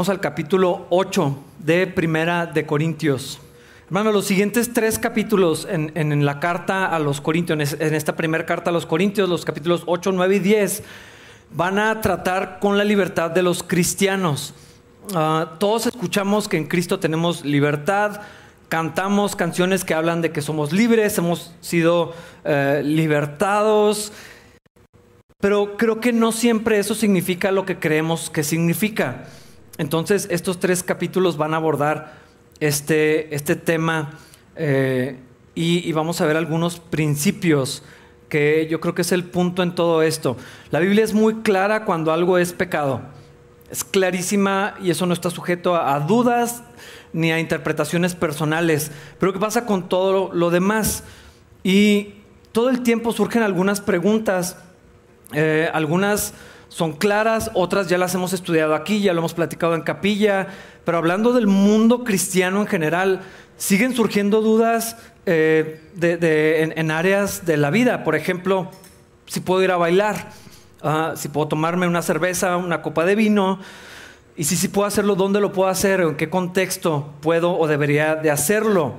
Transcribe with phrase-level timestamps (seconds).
[0.00, 3.38] Vamos al capítulo 8 de Primera de Corintios.
[3.84, 8.70] Hermano, los siguientes tres capítulos en, la carta a los Corintios, en esta primera carta
[8.70, 10.82] a los Corintios, los capítulos 8, 9 y 10,
[11.50, 14.54] van a tratar con la libertad de los cristianos.
[15.14, 18.22] Ah, todos escuchamos que en Cristo tenemos libertad,
[18.70, 22.14] cantamos canciones que hablan de que somos libres, hemos sido
[22.46, 24.14] eh, libertados,
[25.42, 29.26] pero creo que no siempre eso significa lo que creemos que significa.
[29.80, 32.12] Entonces, estos tres capítulos van a abordar
[32.60, 34.10] este, este tema
[34.54, 35.18] eh,
[35.54, 37.82] y, vamos a ver algunos principios
[38.28, 40.36] que yo creo que es el punto en todo esto.
[40.70, 43.00] La Biblia es muy clara cuando algo es pecado.
[43.70, 46.62] Es clarísima y eso no está sujeto a, dudas
[47.14, 48.92] ni a interpretaciones personales.
[49.18, 51.04] Pero ¿qué pasa con todo lo, demás?
[51.62, 52.16] Y
[52.52, 54.58] todo el tiempo surgen algunas preguntas,
[55.32, 56.34] eh, algunas
[56.70, 60.46] son claras, otras ya las hemos estudiado aquí, ya lo hemos platicado en capilla,
[60.84, 63.22] pero hablando del mundo cristiano en general,
[63.56, 68.04] siguen surgiendo dudas eh, en, áreas de la vida.
[68.04, 68.70] Por ejemplo,
[69.26, 70.30] si puedo ir a bailar,
[70.80, 73.58] ah, si puedo tomarme una cerveza, una copa de vino,
[74.36, 76.00] y si, si puedo hacerlo, ¿dónde lo puedo hacer?
[76.00, 78.94] ¿En qué contexto puedo o debería de hacerlo?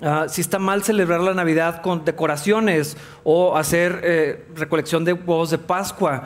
[0.00, 5.50] Ah, si está mal celebrar la Navidad con decoraciones o hacer eh, recolección de huevos
[5.50, 6.24] de Pascua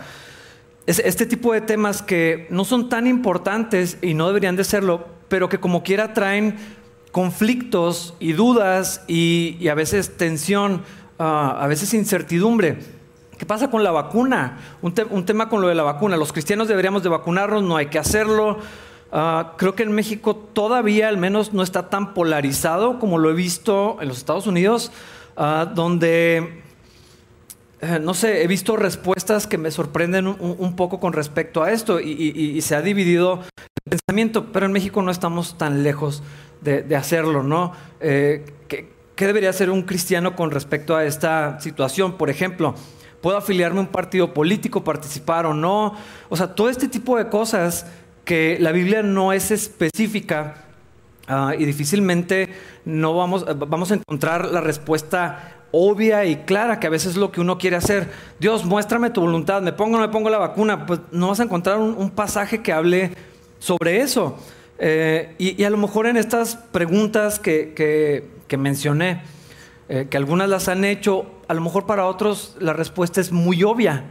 [0.87, 5.49] este tipo de temas que no son tan importantes y no deberían de serlo, pero
[5.49, 6.57] que como quiera traen
[7.15, 10.83] conflictos y dudas y, a veces tensión,
[11.19, 12.79] ah, a veces incertidumbre.
[13.39, 14.59] ¿Qué pasa con la vacuna?
[14.83, 16.17] Un, tema con lo de la vacuna.
[16.17, 18.59] Los cristianos deberíamos de vacunarnos, no hay que hacerlo.
[19.13, 23.35] Ah, creo que en México todavía al menos no está tan polarizado como lo he
[23.35, 24.91] visto en los Estados Unidos,
[25.37, 26.64] ah, donde
[28.01, 32.61] no sé, he visto respuestas que me sorprenden un, poco con respecto a esto y,
[32.63, 33.43] se ha dividido
[33.85, 36.23] el pensamiento, pero en México no estamos tan lejos
[36.61, 37.73] de, hacerlo, ¿no?
[38.01, 42.17] Eh, ¿qué, debería hacer un cristiano con respecto a esta situación?
[42.17, 42.75] Por ejemplo,
[43.21, 45.95] ¿puedo afiliarme a un partido político, participar o no?
[46.29, 47.87] O sea, todo este tipo de cosas
[48.25, 50.65] que la Biblia no es específica
[51.29, 52.49] ah, y difícilmente
[52.85, 57.33] no vamos, vamos a encontrar la respuesta obvia y clara, que a veces es lo
[57.33, 58.09] que uno quiere hacer.
[58.39, 60.87] Dios, muéstrame tu voluntad, me pongo o no me pongo la vacuna.
[60.87, 63.13] Pues no vas a encontrar un, pasaje que hable
[63.59, 64.39] sobre eso.
[64.79, 68.25] Eh, y, a lo mejor en estas preguntas que,
[68.57, 69.23] mencioné,
[69.89, 73.65] eh, que algunas las han hecho, a lo mejor para otros la respuesta es muy
[73.65, 74.05] obvia.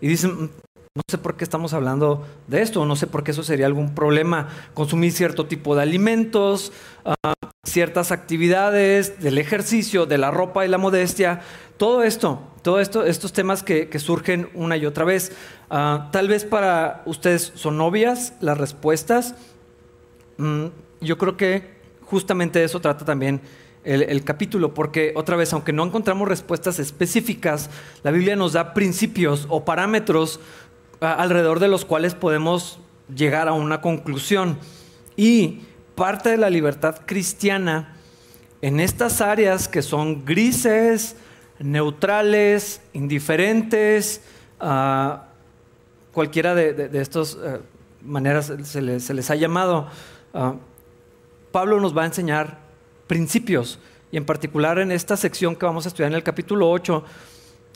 [0.00, 0.50] Y dicen, mm,
[0.94, 3.94] no sé por qué estamos hablando de esto, no sé por qué eso sería algún
[3.94, 4.48] problema.
[4.72, 6.72] Consumir cierto tipo de alimentos,
[7.04, 7.34] ah,
[7.64, 11.40] ciertas actividades, del ejercicio, de la ropa y la modestia,
[11.76, 15.32] todo esto, todo esto, estos temas que, surgen una y otra vez.
[15.68, 19.34] Ah, tal vez para ustedes son obvias las respuestas.
[20.38, 20.66] Mm,
[21.00, 23.40] yo creo que justamente eso trata también
[23.84, 27.70] el, capítulo, porque otra vez, aunque no encontramos respuestas específicas,
[28.02, 30.40] la Biblia nos da principios o parámetros
[31.00, 32.80] ah, alrededor de los cuales podemos
[33.14, 34.58] llegar a una conclusión.
[35.16, 35.60] Y
[36.00, 37.94] parte de la libertad cristiana
[38.62, 41.14] en estas áreas que son grises,
[41.58, 44.22] neutrales, indiferentes,
[46.10, 47.58] cualquiera de, estas eh,
[48.00, 49.88] maneras se les, ha llamado.
[50.32, 50.54] Ah,
[51.52, 52.60] Pablo nos va a enseñar
[53.06, 53.78] principios
[54.10, 57.04] y en particular en esta sección que vamos a estudiar en el capítulo 8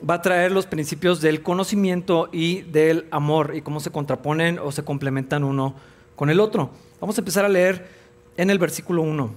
[0.09, 4.71] va a traer los principios del conocimiento y del amor y cómo se contraponen o
[4.71, 5.75] se complementan uno
[6.15, 6.71] con el otro.
[6.99, 7.94] Vamos a empezar a leer
[8.37, 9.31] en el versículo 1.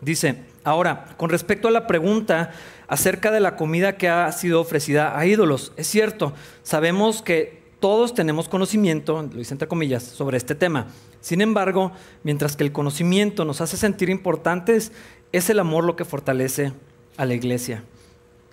[0.00, 2.52] Dice, ahora, con respecto a la pregunta
[2.88, 8.14] acerca de la comida que ha sido ofrecida a ídolos, es cierto, sabemos que todos
[8.14, 10.86] tenemos conocimiento, lo hice entre comillas, sobre este tema.
[11.20, 11.92] Sin embargo,
[12.22, 14.92] mientras que el conocimiento nos hace sentir importantes,
[15.32, 16.72] es el amor lo que fortalece
[17.16, 17.82] a la iglesia.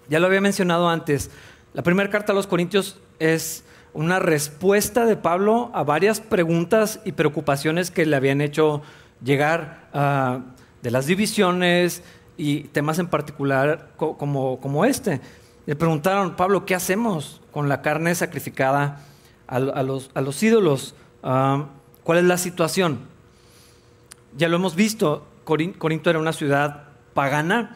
[0.10, 1.32] Ya lo había mencionado antes,
[1.74, 3.64] la primera carta a los Corintios es
[3.94, 8.82] una respuesta de Pablo a varias preguntas y preocupaciones que le habían hecho
[9.24, 10.40] llegar a,
[10.82, 12.04] de las divisiones
[12.38, 15.22] y temas en particular como, este.
[15.66, 19.02] Le preguntaron, Pablo, ¿qué hacemos con la carne sacrificada
[19.48, 20.96] a, los, a los, ídolos?
[21.24, 21.68] Ah,
[22.04, 23.00] ¿Cuál es la situación?
[24.36, 27.76] Ya lo hemos visto, Corinto era una ciudad pagana,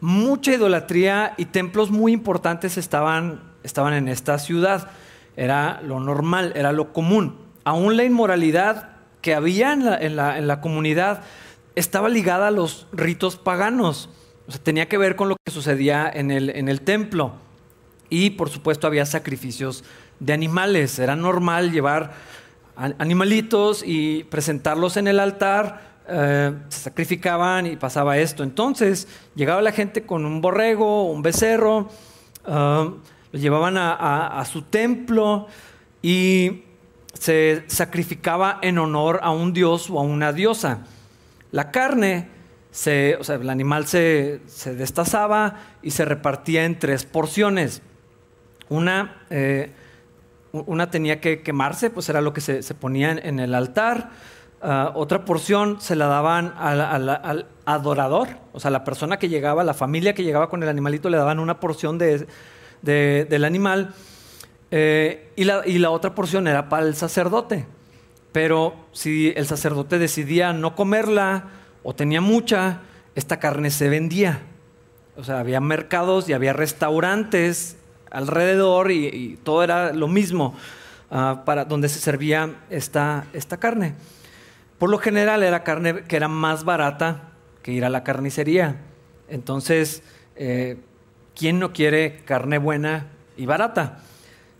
[0.00, 4.90] mucha idolatría y templos muy importantes estaban, estaban en esta ciudad.
[5.36, 7.38] Era lo normal, era lo común.
[7.64, 8.95] Aún la inmoralidad
[9.26, 11.24] que había en la, comunidad
[11.74, 14.08] estaba ligada a los ritos paganos.
[14.46, 17.32] O sea, tenía que ver con lo que sucedía en el, en el templo.
[18.08, 19.82] Y por supuesto había sacrificios
[20.20, 21.00] de animales.
[21.00, 22.12] Era normal llevar
[22.76, 25.96] animalitos y presentarlos en el altar.
[26.06, 28.44] Eh, se sacrificaban y pasaba esto.
[28.44, 31.88] Entonces llegaba la gente con un borrego, un becerro,
[32.46, 35.48] uh, lo llevaban a, su templo
[36.00, 36.62] y
[37.18, 40.80] se sacrificaba en honor a un dios o a una diosa.
[41.50, 42.28] La carne,
[42.70, 47.82] se, o sea, el animal se, destazaba y se repartía en tres porciones.
[48.68, 49.70] Una, eh,
[50.52, 54.10] una tenía que quemarse, pues era lo que se, ponía en, el altar.
[54.60, 59.74] Ah, otra porción se la daban al, adorador, o sea, la persona que llegaba, la
[59.74, 62.26] familia que llegaba con el animalito, le daban una porción de,
[62.82, 63.94] del animal.
[64.70, 67.66] Eh, y, la, y la otra porción era para el sacerdote.
[68.32, 71.44] Pero si el sacerdote decidía no comerla
[71.82, 72.80] o tenía mucha,
[73.14, 74.42] esta carne se vendía.
[75.16, 77.76] O sea, había mercados y había restaurantes
[78.10, 80.54] alrededor y, todo era lo mismo
[81.10, 83.94] ah, para donde se servía esta, esta carne.
[84.78, 87.30] Por lo general era carne que era más barata
[87.62, 88.76] que ir a la carnicería.
[89.28, 90.02] Entonces,
[90.36, 90.76] eh,
[91.34, 94.00] ¿quién no quiere carne buena y barata?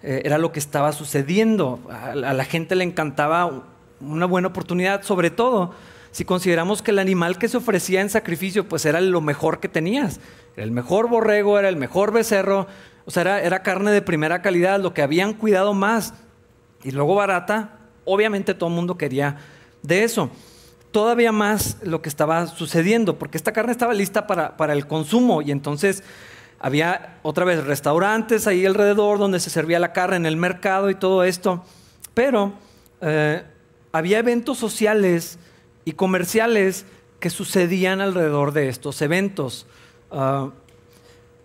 [0.06, 1.80] Eh, era lo que estaba sucediendo.
[1.90, 3.64] A, la gente le encantaba
[4.00, 5.74] una buena oportunidad, sobre todo
[6.12, 9.68] si consideramos que el animal que se ofrecía en sacrificio pues era lo mejor que
[9.68, 10.20] tenías.
[10.54, 12.68] Era el mejor borrego, era el mejor becerro,
[13.04, 16.14] o sea, era, carne de primera calidad, lo que habían cuidado más.
[16.84, 19.38] Y luego barata, obviamente todo el mundo quería
[19.82, 20.30] de eso.
[20.92, 25.42] Todavía más lo que estaba sucediendo, porque esta carne estaba lista para, para el consumo
[25.42, 26.04] y entonces
[26.58, 30.94] había otra vez restaurantes ahí alrededor donde se servía la carne en el mercado y
[30.94, 31.64] todo esto,
[32.14, 32.52] pero
[33.00, 33.42] eh,
[33.92, 35.38] había eventos sociales
[35.84, 36.86] y comerciales
[37.20, 39.66] que sucedían alrededor de estos eventos.
[40.10, 40.50] Ah,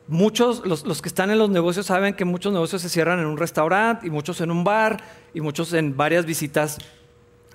[0.08, 3.38] muchos, los, que están en los negocios saben que muchos negocios se cierran en un
[3.38, 5.02] restaurante y muchos en un bar
[5.34, 6.78] y muchos en varias visitas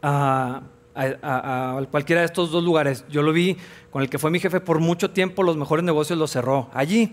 [0.02, 0.62] a,
[0.94, 3.04] a, cualquiera de estos dos lugares.
[3.10, 3.56] Yo lo vi
[3.90, 7.12] con el que fue mi jefe por mucho tiempo, los mejores negocios los cerró allí.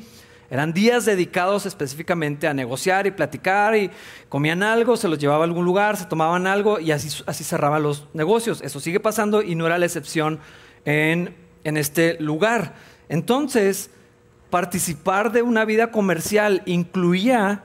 [0.53, 3.89] Eran días dedicados específicamente a negociar y platicar y
[4.29, 7.81] comían algo, se los llevaba a algún lugar, se tomaban algo y así, así cerraban
[7.81, 8.61] los negocios.
[8.61, 10.39] Eso sigue pasando y no era la excepción
[10.85, 12.75] en, en este lugar.
[13.09, 13.89] Entonces,
[14.51, 17.63] participar de una vida comercial incluía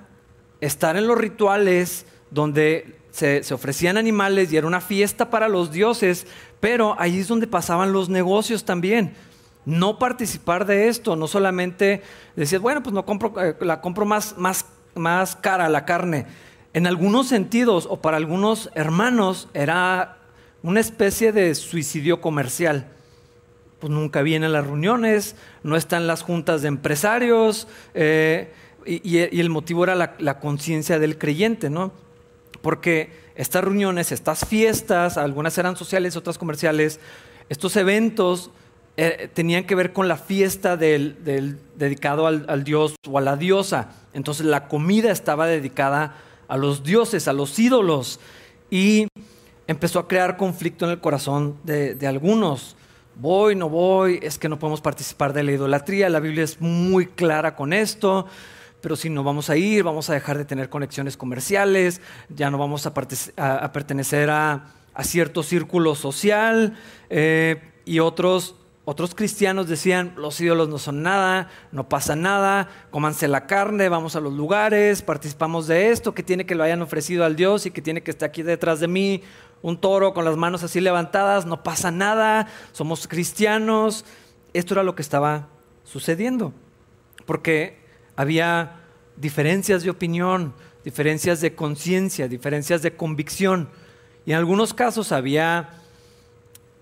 [0.63, 5.73] estar en los rituales donde se, se, ofrecían animales y era una fiesta para los
[5.73, 6.27] dioses,
[6.59, 9.13] pero ahí es donde pasaban los negocios también
[9.69, 12.03] no participar de esto, no solamente
[12.37, 16.25] decir, bueno, pues no compro, eh, la compro más, más, más cara la carne.
[16.73, 20.17] En algunos sentidos, o para algunos hermanos, era
[20.63, 22.87] una especie de suicidio comercial.
[23.79, 28.55] Pues nunca vienen las reuniones, no están las juntas de empresarios, eh,
[28.87, 31.93] y, el motivo era la conciencia del creyente, ¿no?
[32.63, 37.01] Porque estas reuniones, estas fiestas, algunas eran sociales, otras comerciales,
[37.51, 38.51] estos eventos
[39.01, 43.91] eh, tenían que ver con la fiesta del, dedicado al, dios o a la diosa.
[44.13, 46.17] Entonces la comida estaba dedicada
[46.49, 48.19] a los dioses, a los ídolos.
[48.73, 49.07] Y
[49.69, 52.75] empezó a crear conflicto en el corazón de, algunos.
[53.15, 56.09] Voy, no voy, es que no podemos participar de la idolatría.
[56.09, 58.27] La Biblia es muy clara con esto
[58.81, 62.59] pero si no vamos a ir, vamos a dejar de tener conexiones comerciales, ya no
[62.59, 64.67] vamos a, pertenecer a,
[65.03, 66.79] cierto círculo social,
[67.11, 68.55] eh, y otros
[68.91, 74.17] otros cristianos decían, los ídolos no son nada, no pasa nada, cómanse la carne, vamos
[74.17, 77.71] a los lugares, participamos de esto, que tiene que lo hayan ofrecido al Dios y
[77.71, 79.23] que tiene que estar aquí detrás de mí
[79.61, 84.07] un toro con las manos así levantadas, no pasa nada, somos cristianos.
[84.55, 85.49] Esto era lo que estaba
[85.85, 86.55] sucediendo,
[87.27, 87.83] porque
[88.17, 88.77] había
[89.17, 93.69] diferencias de opinión, diferencias de conciencia, diferencias de convicción,
[94.25, 95.78] y en algunos casos había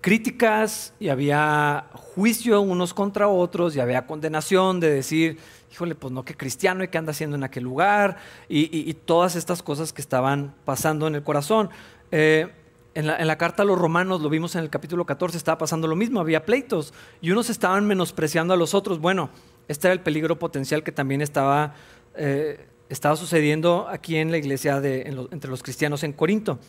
[0.06, 5.36] críticas y había juicio unos contra otros y había condenación de decir,
[5.72, 9.64] híjole, pues no, qué cristiano y qué anda haciendo en aquel lugar y, todas estas
[9.64, 11.70] cosas que estaban pasando en el corazón.
[12.12, 12.46] Eh,
[12.94, 15.58] en, la, en, la, carta a los romanos, lo vimos en el capítulo 14, estaba
[15.58, 19.00] pasando lo mismo, había pleitos y unos estaban menospreciando a los otros.
[19.00, 19.28] Bueno,
[19.66, 21.74] este era el peligro potencial que también estaba,
[22.14, 26.60] eh, estaba sucediendo aquí en la iglesia de, entre los cristianos en Corinto.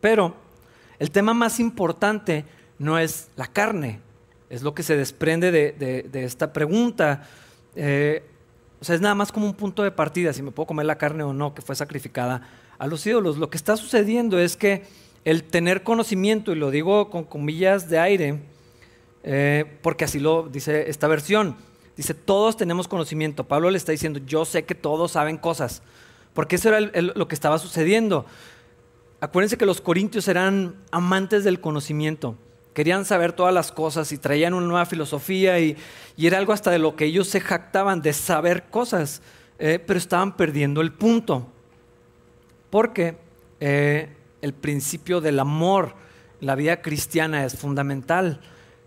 [0.00, 0.43] Pero
[0.98, 2.44] el tema más importante
[2.78, 4.00] no es la carne,
[4.50, 7.28] es lo que se desprende de, esta pregunta.
[7.76, 8.22] Eh,
[8.80, 10.98] o sea, es nada más como un punto de partida, si me puedo comer la
[10.98, 12.42] carne o no, que fue sacrificada
[12.78, 13.38] a los ídolos.
[13.38, 14.84] Lo que está sucediendo es que
[15.24, 18.40] el tener conocimiento, y lo digo con comillas de aire,
[19.22, 21.56] eh, porque así lo dice esta versión,
[21.96, 23.44] dice, todos tenemos conocimiento.
[23.44, 25.82] Pablo le está diciendo, yo sé que todos saben cosas,
[26.34, 28.26] porque eso era lo que estaba sucediendo
[29.20, 32.36] acuérdense que los corintios eran amantes del conocimiento.
[32.72, 35.76] Querían saber todas las cosas y traían una nueva filosofía y,
[36.18, 39.22] era algo hasta de lo que ellos se jactaban de saber cosas,
[39.58, 41.46] eh, pero estaban perdiendo el punto.
[42.70, 43.16] Porque
[43.60, 44.08] eh,
[44.42, 45.94] el principio del amor,
[46.40, 48.40] la vida cristiana es fundamental,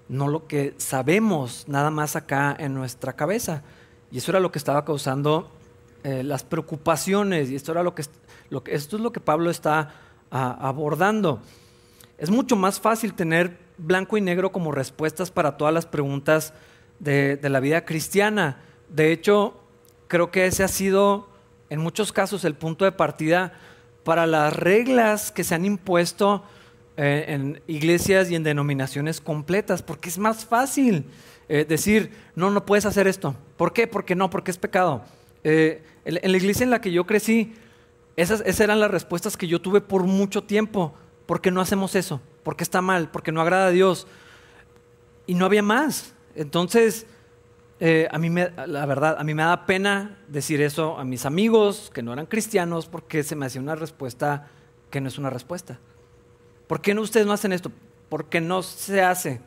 [0.09, 3.63] no lo que sabemos nada más acá en nuestra cabeza.
[4.11, 5.51] Y eso era lo que estaba causando
[6.03, 9.93] eh, las preocupaciones y esto, era lo que, esto es lo que Pablo está
[10.29, 11.41] abordando.
[12.17, 16.53] Es mucho más fácil tener blanco y negro como respuestas para todas las preguntas
[16.99, 18.57] de, la vida cristiana.
[18.89, 19.53] De hecho,
[20.07, 21.29] creo que ese ha sido
[21.69, 23.53] en muchos casos el punto de partida
[24.03, 26.43] para las reglas que se han impuesto
[26.95, 31.05] eh, en iglesias y en denominaciones completas, porque es más fácil
[31.49, 33.35] eh, decir, no, no puedes hacer esto.
[33.57, 33.85] ¿Por qué?
[33.87, 35.03] Porque no, porque es pecado.
[35.43, 37.53] Eh, en, la iglesia en la que yo crecí,
[38.17, 40.93] esas, eran las respuestas que yo tuve por mucho tiempo.
[41.27, 42.19] ¿Por qué no hacemos eso?
[42.43, 43.09] ¿Por qué está mal?
[43.09, 44.07] ¿Por qué no agrada a Dios?
[45.27, 46.15] Y no había más.
[46.35, 47.05] Entonces,
[47.79, 51.27] eh, a mí me, la verdad, a mí me da pena decir eso a mis
[51.27, 54.47] amigos que no eran cristianos porque se me hacía una respuesta
[54.89, 55.79] que no es una respuesta.
[56.65, 57.71] ¿Por qué no ustedes no hacen esto?
[58.09, 59.41] Porque no se hace.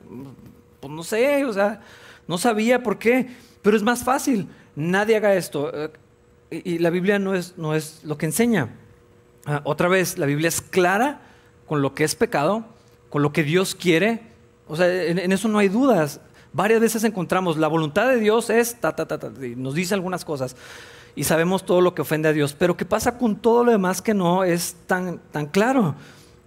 [0.79, 1.81] Pues no sé, o sea,
[2.29, 4.49] no sabía por qué, pero es más fácil.
[4.77, 5.73] Nadie haga esto.
[6.51, 8.71] Y la Biblia no es, no es lo que enseña.
[9.47, 11.23] Ah, otra vez, la Biblia es clara
[11.67, 12.65] con lo que es pecado,
[13.09, 14.23] con lo que Dios quiere.
[14.67, 16.21] O sea, en, eso no hay dudas.
[16.53, 19.95] Varias veces encontramos la voluntad de Dios es ta, ta, ta, ta, y nos dice
[19.95, 20.57] algunas cosas
[21.15, 22.55] y sabemos todo lo que ofende a Dios.
[22.59, 25.95] Pero ¿qué pasa con todo lo demás que no es tan, tan claro?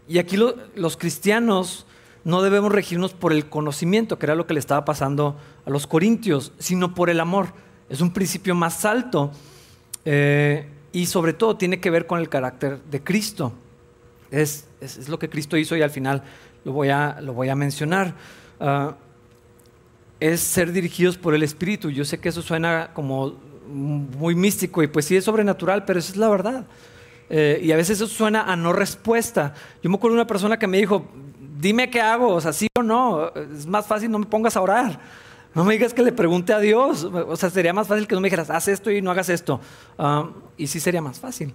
[0.07, 0.37] Y aquí
[0.75, 1.85] los cristianos
[2.23, 5.87] no debemos regirnos por el conocimiento, que era lo que le estaba pasando a los
[5.87, 7.53] corintios, sino por el amor.
[7.89, 9.31] Es un principio más alto
[10.05, 13.53] eh, y sobre todo tiene que ver con el carácter de Cristo.
[14.31, 14.67] Es,
[15.07, 16.23] lo que Cristo hizo y al final
[16.65, 18.15] lo voy a, lo voy a mencionar.
[18.59, 18.95] Ah,
[20.19, 21.89] es ser dirigidos por el Espíritu.
[21.89, 23.33] Yo sé que eso suena como
[23.67, 26.65] muy místico y pues sí es sobrenatural, pero esa es la verdad.
[27.29, 29.53] Eh, y a veces eso suena a no respuesta.
[29.81, 31.05] Yo me acuerdo de una persona que me dijo,
[31.59, 34.61] dime qué hago, o sea, sí o no, es más fácil, no me pongas a
[34.61, 34.99] orar.
[35.55, 37.03] No me digas que le pregunte a Dios.
[37.03, 39.59] O sea, sería más fácil que no me dijeras, haz esto y no hagas esto.
[39.97, 41.53] Ah, y sí sería más fácil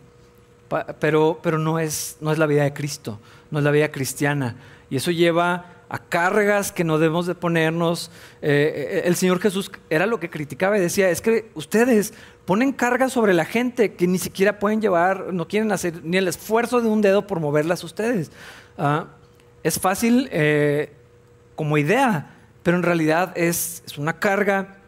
[1.00, 3.18] pero, pero no, es, no es la vida de Cristo,
[3.50, 4.56] no es la vida cristiana.
[4.90, 8.10] Y eso lleva a cargas que no debemos de ponernos.
[8.42, 12.12] Eh, eh, el Señor Jesús era lo que criticaba y decía, es que ustedes
[12.44, 16.28] ponen cargas sobre la gente que ni siquiera pueden llevar, no quieren hacer ni el
[16.28, 18.30] esfuerzo de un dedo por moverlas ustedes.
[18.76, 19.06] Ah,
[19.62, 20.92] es fácil eh,
[21.56, 24.78] como idea, pero en realidad es, es una carga,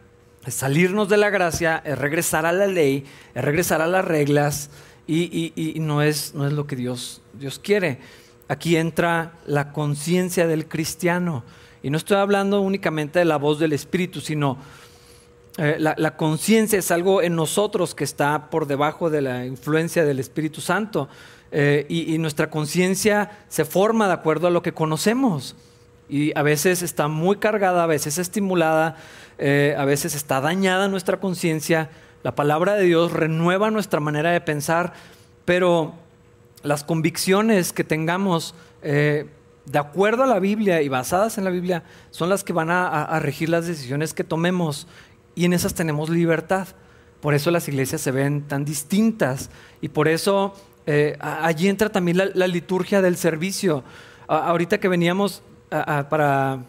[0.45, 4.69] es salirnos de la gracia, es regresar a la ley, es regresar a las reglas
[5.07, 7.99] y, no, es, no es lo que Dios, Dios quiere.
[8.47, 11.43] Aquí entra la conciencia del cristiano.
[11.83, 14.57] Y no estoy hablando únicamente de la voz del Espíritu, sino
[15.57, 20.19] eh, la, conciencia es algo en nosotros que está por debajo de la influencia del
[20.19, 21.09] Espíritu Santo.
[21.51, 25.55] Eh, y, nuestra conciencia se forma de acuerdo a lo que conocemos.
[26.11, 28.97] Y a veces está muy cargada, a veces estimulada,
[29.39, 31.89] eh, a veces está dañada nuestra conciencia
[32.23, 34.93] la palabra de Dios renueva nuestra manera de pensar,
[35.45, 35.93] pero
[36.61, 38.53] las convicciones que tengamos
[38.83, 39.25] eh,
[39.65, 43.19] de acuerdo a la Biblia y basadas en la Biblia son las que van a,
[43.19, 44.87] regir las decisiones que tomemos
[45.33, 46.67] y en esas tenemos libertad.
[47.21, 49.49] Por eso las iglesias se ven tan distintas
[49.81, 50.53] y por eso
[50.85, 53.83] eh, allí entra también la, liturgia del servicio.
[54.27, 55.41] ahorita que veníamos
[55.71, 56.59] para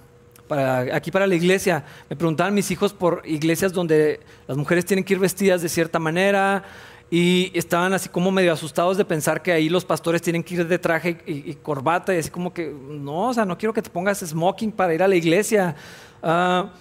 [0.92, 1.84] aquí para la iglesia.
[2.08, 5.98] Me preguntaban mis hijos por iglesias donde las mujeres tienen que ir vestidas de cierta
[5.98, 6.64] manera
[7.10, 10.66] y estaban así como medio asustados de pensar que ahí los pastores tienen que ir
[10.66, 13.90] de traje y, corbata y así como que, no, o sea, no quiero que te
[13.90, 15.76] pongas smoking para ir a la iglesia.
[16.22, 16.72] Ah,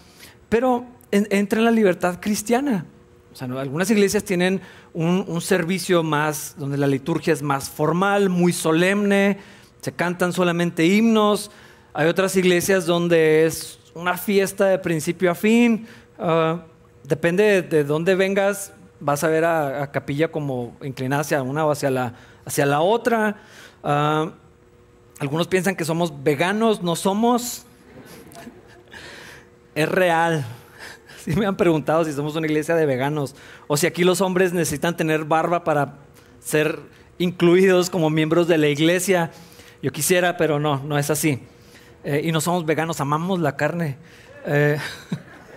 [0.48, 2.86] pero entra en la libertad cristiana.
[3.34, 4.62] O sea, algunas iglesias tienen
[4.94, 9.38] un, un, servicio más, donde la liturgia es más formal, muy solemne,
[9.82, 11.51] se cantan solamente himnos,
[11.94, 15.88] hay otras iglesias donde es una fiesta de principio a fin.
[16.18, 16.64] Ah,
[17.04, 21.92] depende de, dónde vengas, vas a ver a, capilla como inclinada hacia una o hacia
[21.92, 22.14] la,
[22.46, 23.42] hacia la otra.
[23.84, 24.32] Ah,
[25.20, 27.66] algunos piensan que somos veganos, no somos.
[29.76, 30.46] es real.
[31.22, 33.36] Si me han preguntado si somos una iglesia de veganos
[33.68, 35.98] o si aquí los hombres necesitan tener barba para
[36.40, 36.80] ser
[37.20, 39.30] incluidos como miembros de la iglesia.
[39.84, 41.40] Yo quisiera, pero no, no es así.
[42.03, 43.98] Eh, y no somos veganos, amamos la carne.
[44.46, 44.77] Eh,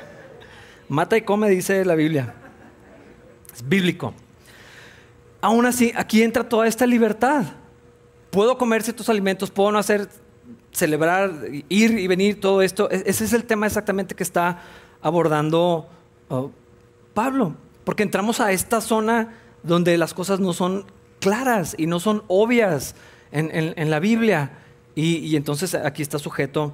[0.89, 2.35] mata y come, dice la Biblia.
[3.53, 4.15] Es bíblico.
[5.41, 7.45] Aún así, aquí entra toda esta libertad.
[8.31, 10.09] puedo comer ciertos alimentos, puedo no hacer,
[10.73, 11.33] celebrar,
[11.69, 12.91] ir y venir, todo esto.
[12.91, 14.61] E-, ese es el tema exactamente que está
[15.03, 15.89] abordando
[16.29, 16.51] oh,
[17.15, 20.87] Pablo, porque entramos a esta zona donde las cosas no son
[21.21, 22.95] claras y no son obvias
[23.33, 24.51] en, la Biblia.
[24.95, 26.73] Y, entonces aquí está sujeto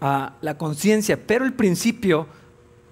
[0.00, 1.18] a la conciencia.
[1.26, 2.26] Pero el principio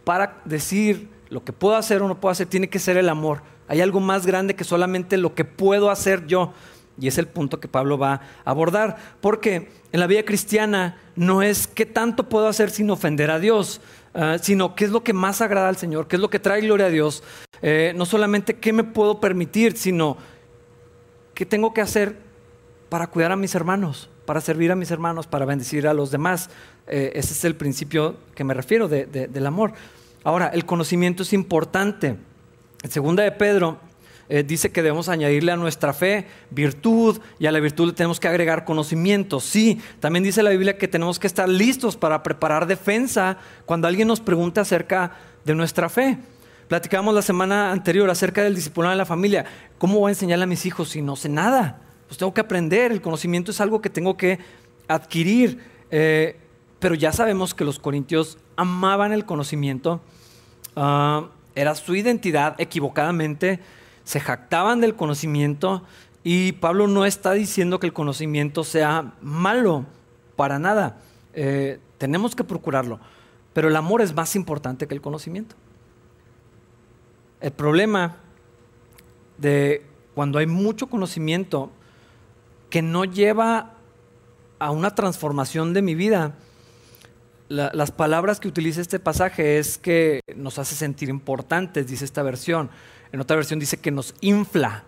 [0.05, 3.43] para decir lo que puedo hacer o no puedo hacer tiene que ser el amor.
[3.69, 6.53] Hay algo más grande que solamente lo que puedo hacer yo.
[6.99, 8.97] Y es el punto que Pablo va a abordar.
[9.21, 13.81] Porque en la vida cristiana no es qué tanto puedo hacer sin ofender a Dios,
[14.15, 16.61] ah, sino qué es lo que más agrada al Señor, qué es lo que trae
[16.61, 17.23] gloria a Dios.
[17.63, 20.17] Eh, no solamente qué me puedo permitir, sino
[21.35, 22.24] qué tengo que hacer
[22.95, 26.49] para cuidar a mis hermanos, para servir a mis hermanos, para bendecir a los demás.
[26.87, 29.73] Eh, ese es el principio que me refiero del amor.
[30.23, 32.17] Ahora, el conocimiento es importante.
[32.85, 33.81] En segunda de Pedro
[34.29, 38.21] eh, dice que debemos añadirle a nuestra fe virtud y a la virtud le tenemos
[38.21, 39.41] que agregar conocimiento.
[39.41, 44.07] Sí, también dice la Biblia que tenemos que estar listos para preparar defensa cuando alguien
[44.07, 46.17] nos pregunte acerca de nuestra fe.
[46.69, 49.47] Platicamos la semana anterior acerca del discipulado en la familia.
[49.79, 51.81] ¿Cómo voy a enseñarle a mis hijos si no sé nada?
[52.15, 52.93] Pues tengo que aprender.
[52.93, 54.39] El conocimiento es algo que tengo que
[54.87, 55.59] adquirir.
[55.91, 56.37] Eh,
[56.79, 60.01] pero ya sabemos que los corintios amaban el conocimiento.
[60.77, 63.59] Ah, era su identidad equivocadamente.
[64.05, 65.83] Se jactaban del conocimiento.
[66.23, 69.85] Y Pablo no está diciendo que el conocimiento sea malo,
[70.37, 71.01] para nada.
[71.33, 73.01] Eh, tenemos que procurarlo.
[73.55, 75.57] Pero el amor es más importante que el conocimiento.
[77.41, 78.19] El problema
[79.37, 81.73] de cuando hay mucho conocimiento
[82.71, 83.75] que no lleva
[84.59, 86.35] a una transformación de mi vida,
[87.49, 92.71] las palabras que utiliza este pasaje es que nos hace sentir importantes, dice esta versión.
[93.13, 94.85] En otra versión dice que nos infla,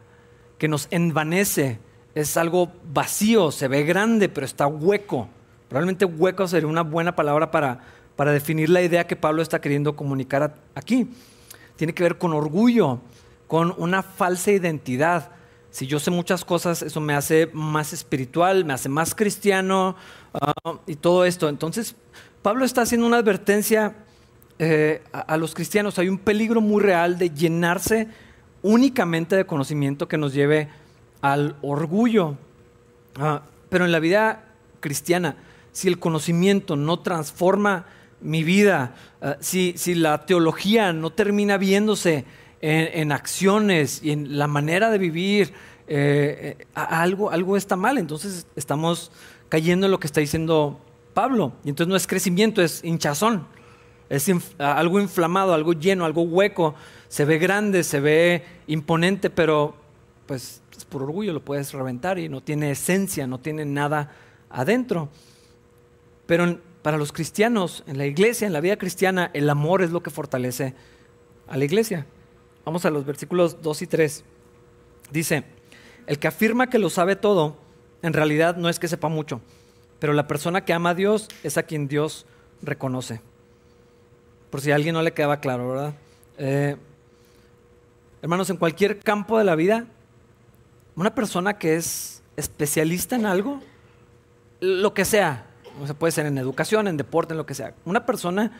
[0.58, 1.78] que nos envanece.
[2.14, 5.28] Es algo vacío, se ve grande, pero está hueco.
[5.68, 7.80] Probablemente hueco sería una buena palabra para,
[8.16, 11.08] para definir la idea que Pablo está queriendo comunicar aquí
[11.76, 13.00] tiene que ver con orgullo,
[13.46, 15.30] con una falsa identidad.
[15.70, 19.96] Si yo sé muchas cosas, eso me hace más espiritual, me hace más cristiano
[20.34, 20.52] ah,
[20.86, 21.48] y todo esto.
[21.48, 21.96] Entonces,
[22.42, 23.94] Pablo está haciendo una advertencia
[24.58, 25.98] eh, a, los cristianos.
[25.98, 28.08] Hay un peligro muy real de llenarse
[28.62, 30.70] únicamente de conocimiento que nos lleve
[31.20, 32.38] al orgullo.
[33.16, 34.44] Ah, pero en la vida
[34.80, 35.36] cristiana,
[35.72, 37.84] si el conocimiento no transforma
[38.22, 42.24] mi vida, ah, si, la teología no termina viéndose
[42.60, 45.52] en, acciones y en la manera de vivir,
[45.88, 47.98] eh, eh, algo, algo está mal.
[47.98, 49.12] Entonces estamos
[49.48, 50.80] cayendo en lo que está diciendo
[51.14, 51.52] Pablo.
[51.64, 53.46] Y entonces no es crecimiento, es hinchazón.
[54.08, 56.74] Es algo inflamado, algo lleno, algo hueco.
[57.08, 59.74] Se ve grande, se ve imponente, pero
[60.26, 64.12] pues por orgullo lo puedes reventar y no tiene esencia, no tiene nada
[64.50, 65.08] adentro.
[66.26, 70.02] Pero para los cristianos, en la iglesia, en la vida cristiana, el amor es lo
[70.02, 70.74] que fortalece
[71.48, 72.06] a la iglesia.
[72.66, 74.24] Vamos a los versículos 2 y 3.
[75.12, 75.44] Dice,
[76.08, 77.56] el que afirma que lo sabe todo,
[78.02, 79.40] en realidad no es que sepa mucho,
[80.00, 82.26] pero la persona que ama a Dios es a quien Dios
[82.62, 83.20] reconoce.
[84.50, 85.94] Por si a alguien no le quedaba claro, ¿verdad?
[86.38, 86.76] Eh,
[88.20, 89.86] hermanos, en cualquier campo de la vida,
[90.96, 93.60] una persona que es especialista en algo,
[94.58, 95.46] lo que sea,
[95.86, 97.74] se puede ser en educación, en deporte, en lo que sea.
[97.84, 98.58] Una persona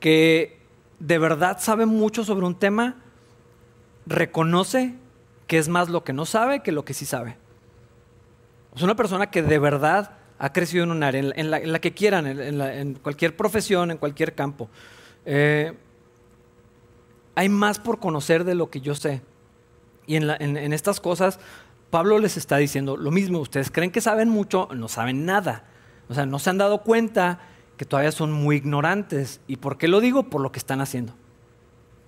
[0.00, 0.65] que
[0.98, 2.96] de verdad sabe mucho sobre un tema,
[4.06, 4.94] reconoce
[5.46, 7.36] que es más lo que no sabe que lo que sí sabe.
[8.74, 12.26] Es una persona que de verdad ha crecido en un área, en la, que quieran,
[12.26, 14.68] en, cualquier profesión, en cualquier campo.
[15.24, 15.72] Eh,
[17.34, 19.22] hay más por conocer de lo que yo sé.
[20.06, 21.40] Y en estas cosas,
[21.90, 23.38] Pablo les está diciendo lo mismo.
[23.38, 25.64] Ustedes creen que saben mucho, no saben nada.
[26.08, 27.40] O sea, no se han dado cuenta
[27.76, 29.40] que todavía son muy ignorantes.
[29.46, 30.24] ¿Y por qué lo digo?
[30.24, 31.14] Por lo que están haciendo.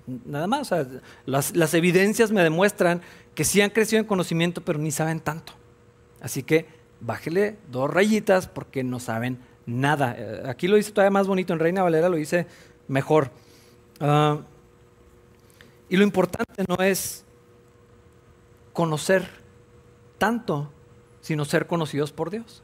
[0.07, 0.73] Nada más.
[1.27, 3.03] las, evidencias me demuestran
[3.35, 5.53] que sí han crecido en conocimiento, pero ni saben tanto.
[6.21, 6.67] Así que
[7.01, 10.15] bájele dos rayitas porque no saben nada.
[10.19, 12.47] Eh, aquí lo dice todavía más bonito, en Reina Valera lo dice
[12.89, 13.31] mejor.
[14.01, 14.41] Ah,
[15.89, 17.25] y lo importante no es
[18.73, 19.29] conocer
[20.19, 20.71] tanto,
[21.21, 22.63] sino ser conocidos por Dios.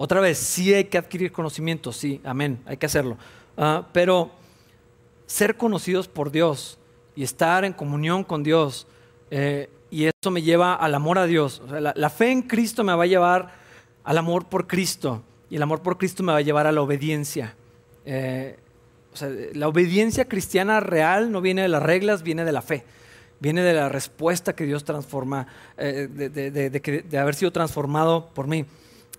[0.00, 3.18] Otra vez, sí hay que adquirir conocimiento, sí, amén, hay que hacerlo.
[3.56, 4.30] Ah, pero
[5.26, 6.78] ser conocidos por Dios
[7.16, 8.86] y estar en comunión con Dios,
[9.32, 11.60] eh, y eso me lleva al amor a Dios.
[11.68, 13.52] la, fe en Cristo me va a llevar
[14.04, 16.80] al amor por Cristo, y el amor por Cristo me va a llevar a la
[16.80, 17.56] obediencia.
[18.04, 18.56] Eh,
[19.54, 22.84] la obediencia cristiana real no viene de las reglas, viene de la fe.
[23.40, 28.64] viene de la respuesta que Dios transforma, eh, de, haber sido transformado por mí.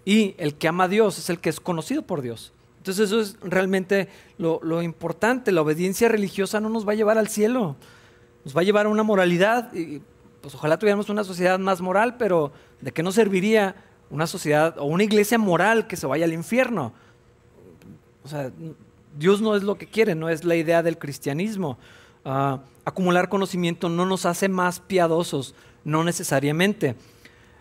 [0.09, 2.51] Y el que ama a Dios es el que es conocido por Dios.
[2.79, 4.07] Entonces eso es realmente
[4.39, 5.51] lo, importante.
[5.51, 7.75] La obediencia religiosa no nos va a llevar al cielo,
[8.43, 9.71] nos va a llevar a una moralidad.
[9.71, 10.01] Y,
[10.41, 13.75] pues ojalá tuviéramos una sociedad más moral, pero ¿de qué nos serviría
[14.09, 16.91] una sociedad o una iglesia moral que se vaya al infierno?
[18.23, 18.51] O sea,
[19.15, 21.77] Dios no es lo que quiere, no es la idea del cristianismo.
[22.25, 26.95] Ah, acumular conocimiento no nos hace más piadosos, no necesariamente.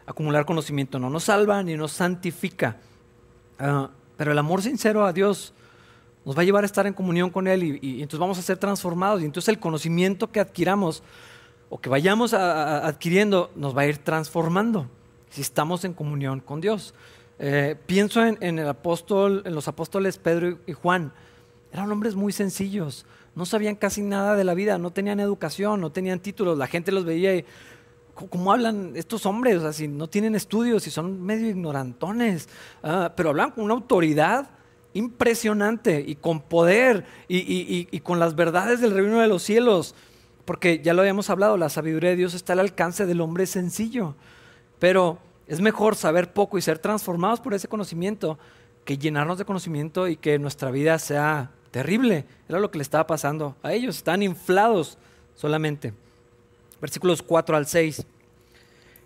[0.09, 2.79] Acumular conocimiento no nos salva ni nos santifica.
[3.59, 5.53] Ah, pero el amor sincero a Dios
[6.25, 8.57] nos va a llevar a estar en comunión con Él y, entonces vamos a ser
[8.57, 9.21] transformados.
[9.21, 11.03] Y entonces el conocimiento que adquiramos
[11.69, 14.87] o que vayamos adquiriendo nos va a ir transformando
[15.29, 16.95] si estamos en comunión con Dios.
[17.39, 21.13] Eh, pienso en, el apóstol, en los apóstoles Pedro y Juan.
[21.71, 25.93] Eran hombres muy sencillos, no sabían casi nada de la vida, no tenían educación, no
[25.93, 27.45] tenían títulos, la gente los veía y
[28.27, 29.57] ¿cómo hablan estos hombres?
[29.59, 32.49] O sea, si no tienen estudios, si son medio ignorantones,
[32.83, 34.51] ah, pero hablan con una autoridad
[34.95, 39.95] impresionante y con poder y, con las verdades del reino de los cielos,
[40.45, 44.17] porque ya lo habíamos hablado, la sabiduría de Dios está al alcance del hombre sencillo,
[44.79, 48.39] pero es mejor saber poco y ser transformados por ese conocimiento
[48.85, 53.07] que llenarnos de conocimiento y que nuestra vida sea Terrible, era lo que le estaba
[53.07, 54.97] pasando a ellos, están inflados
[55.35, 55.93] solamente.
[56.81, 58.07] Versículos 4 al 6.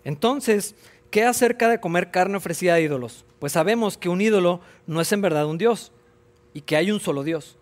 [0.03, 0.75] Entonces,
[1.11, 3.25] ¿qué acerca de comer carne ofrecida a ídolos?
[3.39, 5.91] Pues sabemos que un ídolo no es en verdad un Dios
[6.53, 7.57] y que hay un solo Dios.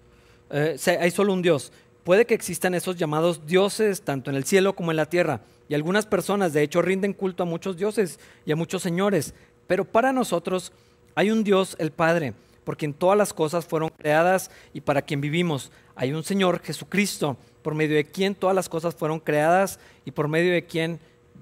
[0.49, 1.71] Eh, hay solo un Dios.
[2.03, 5.41] Puede que existan esos llamados dioses tanto en el cielo como en la tierra.
[5.69, 9.33] Y algunas personas de hecho rinden culto a muchos dioses y a muchos señores.
[9.67, 10.73] Pero para nosotros
[11.15, 15.21] hay un Dios, el Padre por quien todas las cosas fueron creadas y para quien
[15.21, 15.71] vivimos.
[15.95, 20.27] Hay un Señor Jesucristo, por medio de quien todas las cosas fueron creadas y por
[20.27, 20.99] medio de quien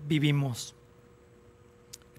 [0.07, 0.75] vivimos.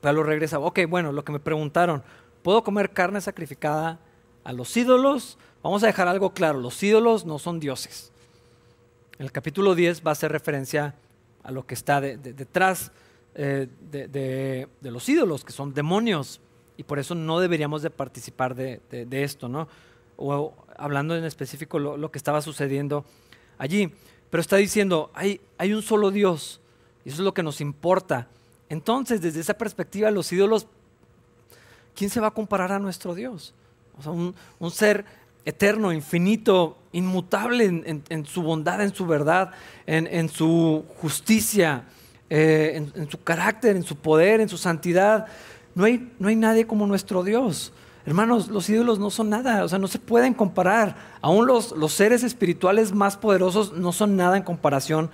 [0.00, 2.02] Pablo regresa, ok, bueno, lo que me preguntaron,
[2.42, 3.98] ¿puedo comer carne sacrificada
[4.44, 5.36] a los ídolos?
[5.62, 8.10] Vamos a dejar algo claro, los ídolos no son dioses.
[9.18, 10.94] En el capítulo 10 va a hacer referencia
[11.42, 12.92] a lo que está detrás
[13.34, 16.40] eh, de los ídolos, que son demonios
[16.80, 19.68] y por eso no deberíamos de participar de, esto, ¿no?
[20.16, 23.04] O hablando en específico lo, que estaba sucediendo
[23.60, 23.92] allí.
[24.30, 25.40] Pero está diciendo, hay,
[25.72, 26.60] un solo Dios,
[27.04, 28.26] y eso es lo que nos importa.
[28.68, 30.66] Entonces, desde esa perspectiva, los ídolos,
[31.94, 33.54] ¿quién se va a comparar a nuestro Dios?
[33.98, 34.34] O sea, un,
[34.70, 35.04] ser
[35.44, 37.64] eterno, infinito, inmutable
[38.08, 39.50] en, su bondad, en su verdad,
[39.86, 41.84] en, su justicia,
[42.30, 45.26] eh, en, su carácter, en su poder, en su santidad.
[45.74, 47.72] No hay, no hay nadie como nuestro Dios.
[48.06, 50.96] Hermanos, los ídolos no son nada, o sea, no se pueden comparar.
[51.20, 55.10] Aún los, los seres espirituales más poderosos no son nada en comparación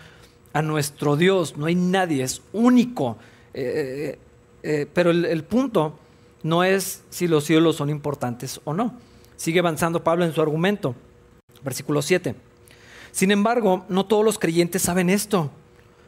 [0.53, 1.57] a nuestro Dios.
[1.57, 3.17] No hay nadie, es único.
[3.55, 4.19] Eh, eh,
[4.63, 5.99] eh, pero el, el punto
[6.43, 8.95] no es si los ídolos son importantes o no.
[9.37, 10.95] Sigue avanzando Pablo en su argumento.
[11.65, 12.37] Versículo 7.
[13.11, 15.51] Sin embargo, no todos los creyentes saben esto.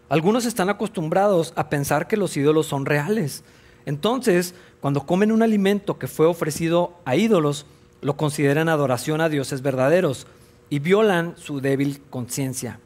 [0.08, 3.42] Algunos están acostumbrados a pensar que los ídolos son reales
[3.86, 7.66] entonces, cuando comen un alimento que fue ofrecido a ídolos,
[8.00, 10.26] lo consideran adoración a dioses verdaderos
[10.70, 12.78] y violan su débil conciencia.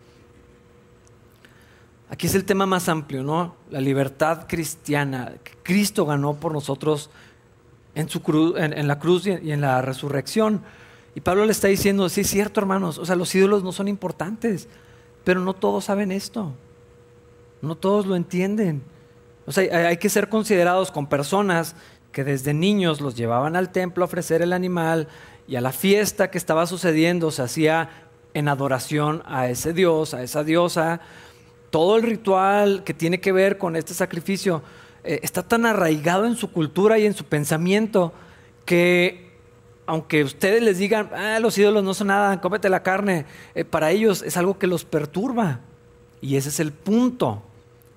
[2.09, 3.57] Aquí es el tema más amplio, ¿no?
[3.71, 7.11] La libertad cristiana que Cristo ganó por nosotros
[7.95, 10.63] en, su cruz, en, la cruz y en la resurrección.
[11.15, 13.89] Y Pablo le está diciendo, sí es cierto, hermanos, o sea, los ídolos no son
[13.89, 14.69] importantes,
[15.25, 16.53] pero no todos saben esto.
[17.61, 18.83] No todos lo entienden.
[19.47, 21.75] O sea, hay que ser considerados con personas
[22.13, 25.09] que desde niños los llevaban al templo a ofrecer el animal
[25.49, 27.91] y a la fiesta que estaba sucediendo se hacía
[28.35, 31.01] en adoración a ese dios, a esa diosa.
[31.71, 34.63] Todo el ritual que tiene que ver con este sacrificio
[35.05, 38.13] eh, está tan arraigado en su cultura y en su pensamiento
[38.65, 39.33] que
[39.85, 43.91] aunque ustedes les digan, ah, los ídolos no son nada, cómete la carne, eh, para
[43.91, 45.61] ellos es algo que los perturba.
[46.21, 47.43] Y ese es el punto.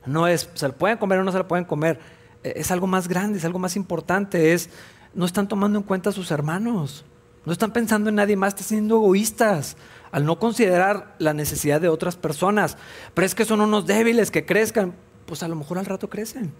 [0.05, 1.99] No es, se lo pueden comer o no se lo pueden comer.
[2.43, 4.53] E, es algo más grande, es algo más importante.
[4.53, 4.69] Es,
[5.13, 7.05] no están tomando en cuenta a sus hermanos.
[7.45, 9.77] No están pensando en nadie más, están siendo egoístas
[10.11, 12.77] al no considerar la necesidad de otras personas.
[13.13, 14.95] Pero es que son unos débiles que crezcan.
[15.25, 16.53] Pues a lo mejor al rato crecen.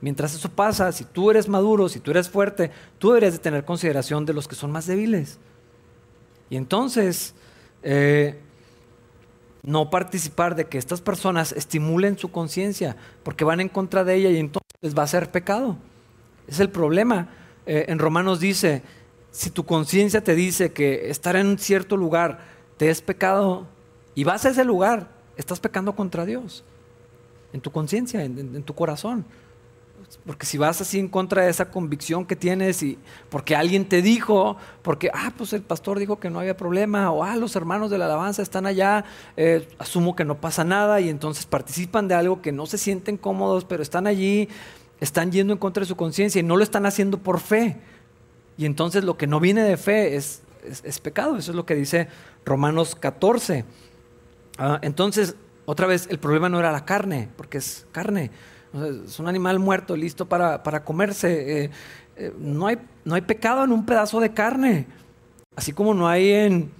[0.00, 3.64] Mientras eso pasa, si tú eres maduro, si tú eres fuerte, tú deberías de tener
[3.64, 5.38] consideración de los que son más débiles.
[6.50, 7.34] Y entonces,
[7.84, 8.40] eh,
[9.62, 14.30] no participar de que estas personas estimulen su conciencia, porque van en contra de ella
[14.30, 15.76] y entonces va a ser pecado.
[16.48, 17.28] Es el problema.
[17.66, 18.82] Eh, en Romanos dice,
[19.30, 22.40] si tu conciencia te dice que estar en un cierto lugar
[22.76, 23.66] te es pecado
[24.14, 26.64] y vas a ese lugar estás pecando contra Dios,
[27.52, 29.24] en tu conciencia, en, tu corazón.
[30.26, 34.02] Porque si vas así en contra de esa convicción que tienes y porque alguien te
[34.02, 37.90] dijo, porque, ah, pues el pastor dijo que no había problema, o ah, los hermanos
[37.90, 39.04] de la alabanza están allá,
[39.36, 43.16] eh, asumo que no pasa nada y entonces participan de algo que no se sienten
[43.16, 44.48] cómodos, pero están allí,
[45.00, 47.78] están yendo en contra de su conciencia y no lo están haciendo por fe.
[48.56, 50.42] Y entonces lo que no viene de fe es,
[50.84, 52.08] es, pecado, eso es lo que dice
[52.44, 53.64] Romanos 14.
[54.58, 55.34] Ah, entonces,
[55.64, 58.30] otra vez, el problema no era la carne, porque es carne
[58.74, 61.64] es un animal muerto, listo para, comerse.
[61.64, 61.70] Eh,
[62.16, 64.86] eh, no, hay, no hay pecado en un pedazo de carne.
[65.54, 66.70] Así como no hay en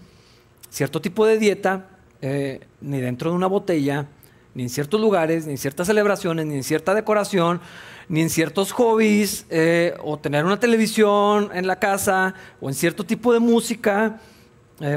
[0.70, 1.86] cierto tipo de dieta,
[2.22, 4.06] eh, ni dentro de una botella,
[4.54, 7.60] ni en ciertos lugares, ni en ciertas celebraciones, ni en cierta decoración,
[8.08, 9.46] ni en ciertos hobbies,
[10.02, 14.20] o tener una televisión en la casa, o en cierto tipo de música.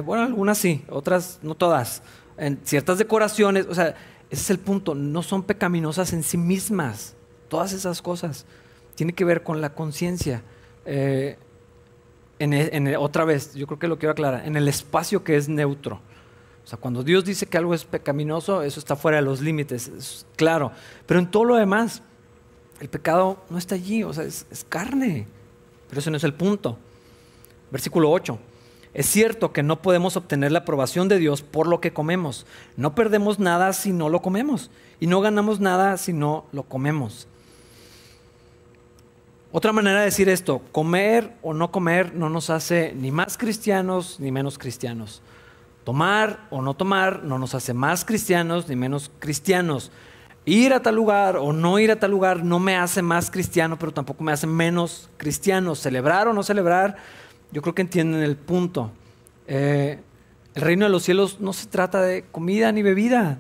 [0.03, 2.01] bueno, algunas sí, otras no todas.
[2.37, 3.95] En ciertas decoraciones, o sea,
[4.35, 7.15] ese es el punto, no son pecaminosas en sí mismas,
[7.47, 8.45] todas esas cosas.
[8.95, 10.43] Tiene que ver con la conciencia.
[10.85, 11.37] Eh,
[12.39, 16.01] e, otra vez, yo creo que lo quiero aclarar, en el espacio que es neutro.
[16.65, 19.87] O sea, cuando Dios dice que algo es pecaminoso, eso está fuera de los límites,
[19.87, 20.73] es claro.
[21.05, 22.01] Pero en todo lo demás,
[22.81, 25.27] el pecado no está allí, o sea, es, es carne.
[25.87, 26.77] Pero ese no es el punto.
[27.71, 28.37] Versículo 8.
[28.95, 32.45] Es cierto que no podemos obtener la aprobación de Dios por lo que comemos.
[32.77, 34.71] No perdemos nada si no lo comemos.
[35.01, 37.27] Y no ganamos nada si no lo comemos.
[39.51, 44.17] Otra manera de decir esto, comer o no comer no nos hace ni más cristianos
[44.21, 45.21] ni menos cristianos.
[45.83, 49.91] Tomar o no tomar no nos hace más cristianos ni menos cristianos.
[50.45, 53.77] Ir a tal lugar o no ir a tal lugar no me hace más cristiano,
[53.77, 55.75] pero tampoco me hace menos cristiano.
[55.75, 56.95] Celebrar o no celebrar
[57.51, 58.91] yo creo que entienden el punto.
[59.47, 59.99] Eh,
[60.55, 63.39] el reino de los cielos no se trata de comida ni bebida.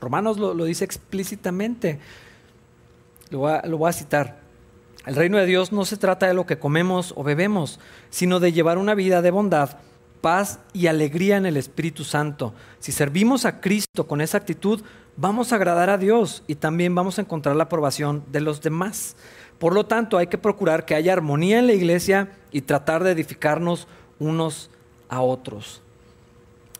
[0.00, 1.98] Romanos lo, dice explícitamente.
[3.30, 4.40] Lo voy, a, citar.
[5.06, 8.52] El reino de Dios no se trata de lo que comemos o bebemos, sino de
[8.52, 9.78] llevar una vida de bondad,
[10.20, 12.54] paz y alegría en el Espíritu Santo.
[12.78, 14.82] Si servimos a Cristo con esa actitud,
[15.16, 19.16] vamos a agradar a Dios y también vamos a encontrar la aprobación de los demás.
[19.62, 23.12] Por lo tanto, hay que procurar que haya armonía en la iglesia y tratar de
[23.12, 23.86] edificarnos
[24.18, 24.70] unos
[25.08, 25.82] a otros.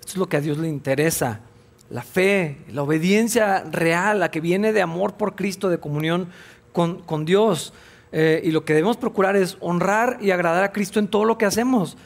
[0.01, 1.42] Esto es lo que a Dios le interesa.
[1.90, 6.31] La fe, la obediencia real, la que viene de amor por Cristo, de comunión
[6.73, 7.73] con, Dios.
[8.11, 11.38] Eh, y lo que debemos procurar es honrar y agradar a Cristo en todo lo
[11.38, 11.97] que hacemos,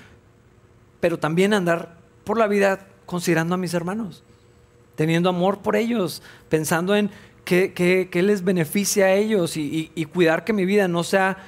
[1.00, 4.24] pero también andar por la vida considerando a mis hermanos,
[4.94, 7.10] teniendo amor por ellos, pensando en
[7.46, 11.38] qué, les beneficia a ellos y, cuidar que mi vida no sea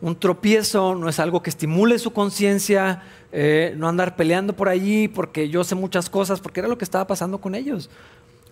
[0.00, 5.08] un tropiezo, no es algo que estimule su conciencia, eh, no andar peleando por allí
[5.08, 7.88] porque yo sé muchas cosas, porque era lo que estaba pasando con ellos.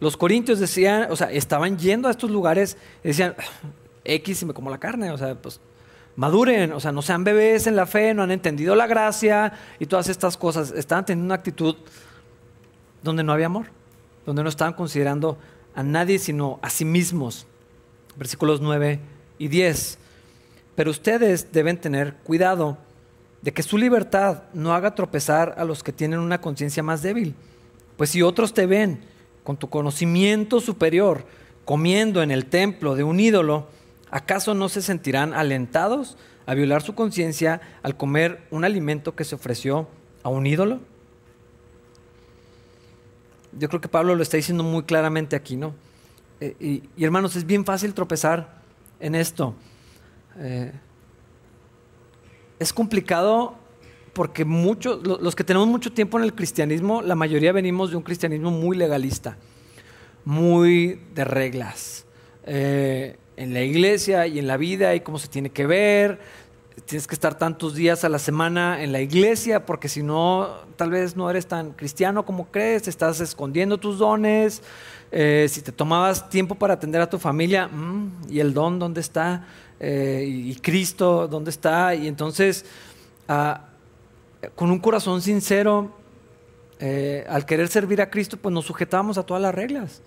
[0.00, 3.34] Los corintios decían, o sea, estaban yendo a estos lugares decían,
[4.04, 5.60] X y me como la carne, o sea, pues
[6.16, 9.86] maduren, o sea, no sean bebés en la fe, no han entendido la gracia y
[9.86, 10.72] todas estas cosas.
[10.72, 11.76] Estaban teniendo una actitud
[13.02, 13.66] donde no había amor,
[14.24, 15.36] donde no estaban considerando
[15.74, 17.46] a nadie sino a sí mismos.
[18.16, 19.00] Versículos 9
[19.38, 19.98] y 10.
[20.74, 22.78] Pero ustedes deben tener cuidado
[23.42, 27.34] de que su libertad no haga tropezar a los que tienen una conciencia más débil.
[27.96, 29.00] Pues si otros te ven
[29.42, 31.26] con tu conocimiento superior
[31.64, 33.68] comiendo en el templo de un ídolo,
[34.10, 39.34] ¿acaso no se sentirán alentados a violar su conciencia al comer un alimento que se
[39.34, 39.88] ofreció
[40.22, 40.80] a un ídolo?
[43.58, 45.74] Yo creo que Pablo lo está diciendo muy claramente aquí, ¿no?
[46.40, 48.60] Eh, y, hermanos, es bien fácil tropezar
[49.00, 49.54] en esto.
[50.38, 50.72] Eh,
[52.58, 53.56] es complicado
[54.12, 58.02] porque muchos, los que tenemos mucho tiempo en el cristianismo, la mayoría venimos de un
[58.02, 59.36] cristianismo muy legalista,
[60.24, 62.06] muy de reglas.
[62.46, 66.20] Eh, en la iglesia y en la vida y cómo se tiene que ver,
[66.86, 70.90] tienes que estar tantos días a la semana en la iglesia, porque si no, tal
[70.90, 74.62] vez no eres tan cristiano como crees, estás escondiendo tus dones.
[75.12, 79.00] Eh, si te tomabas tiempo para atender a tu familia, mm, ¿y el don dónde
[79.00, 79.46] está?
[79.78, 81.94] Eh, ¿Y Cristo dónde está?
[81.94, 82.64] Y entonces,
[83.28, 83.66] ah,
[84.54, 85.92] con un corazón sincero,
[86.80, 90.02] eh, al querer servir a Cristo, pues nos sujetábamos a todas las reglas.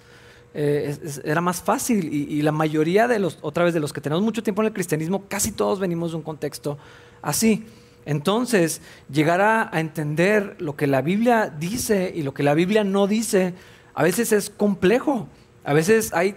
[0.59, 4.23] Eh, era más fácil y, la mayoría de los, otra vez, de los que tenemos
[4.23, 6.79] mucho tiempo en el cristianismo, casi todos venimos de un contexto
[7.21, 7.67] así.
[8.07, 13.05] Entonces, llegar a, entender lo que la Biblia dice y lo que la Biblia no
[13.05, 13.53] dice,
[13.93, 15.27] a veces es complejo.
[15.63, 16.35] A veces hay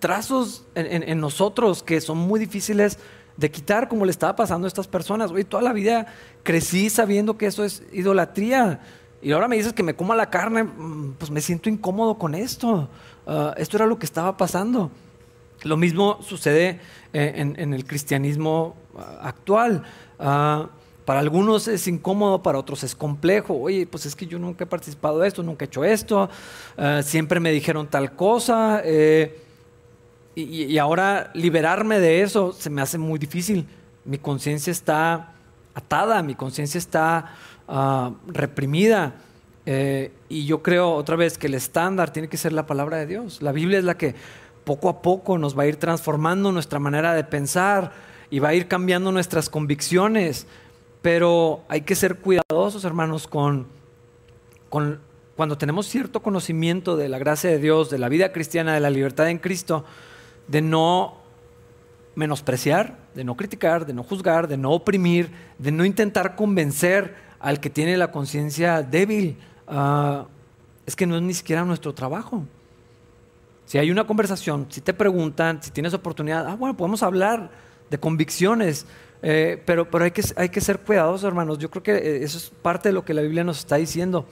[0.00, 2.98] trazos en, nosotros que son muy difíciles
[3.38, 5.30] de quitar, como le estaba pasando a estas personas.
[5.30, 6.08] Hoy toda la vida
[6.42, 8.80] crecí sabiendo que eso es idolatría
[9.22, 12.34] y ahora me dices que me coma la carne, mm, pues me siento incómodo con
[12.34, 12.88] esto.
[13.26, 14.90] Ah, esto era lo que estaba pasando.
[15.64, 16.80] Lo mismo sucede
[17.12, 19.82] eh, en, el cristianismo ah, actual.
[20.18, 20.68] Ah,
[21.04, 23.54] para algunos es incómodo, para otros es complejo.
[23.54, 26.28] Oye, pues es que yo nunca he participado de esto, nunca he hecho esto,
[27.04, 28.80] siempre me dijeron tal cosa.
[28.84, 29.40] Eh,
[30.34, 33.68] y, ahora liberarme de eso se me hace muy difícil.
[34.04, 35.32] Mi conciencia está
[35.74, 37.36] atada, mi conciencia está
[38.26, 39.14] reprimida.
[39.66, 43.06] Eh, y yo creo otra vez que el estándar tiene que ser la palabra de
[43.06, 43.42] Dios.
[43.42, 44.14] La Biblia es la que
[44.64, 47.92] poco a poco nos va a ir transformando nuestra manera de pensar
[48.30, 50.46] y va a ir cambiando nuestras convicciones.
[51.02, 53.66] Pero hay que ser cuidadosos, hermanos, con,
[54.70, 55.00] con
[55.36, 58.90] cuando tenemos cierto conocimiento de la gracia de Dios, de la vida cristiana, de la
[58.90, 59.84] libertad en Cristo,
[60.48, 61.18] de no
[62.14, 67.60] menospreciar, de no criticar, de no juzgar, de no oprimir, de no intentar convencer al
[67.60, 70.26] que tiene la conciencia débil, ah,
[70.84, 72.44] es que no es ni siquiera nuestro trabajo.
[73.64, 77.50] Si hay una conversación, si te preguntan, si tienes oportunidad, ah, bueno, podemos hablar
[77.90, 78.86] de convicciones,
[79.22, 81.58] eh, pero, pero hay, que, hay que ser cuidadosos, hermanos.
[81.58, 84.26] Yo creo que eh, eso es parte de lo que la Biblia nos está diciendo.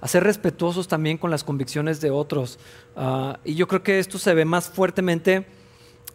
[0.00, 2.58] A ser respetuosos también con las convicciones de otros.
[2.94, 5.46] Ah, y yo creo que esto se ve más fuertemente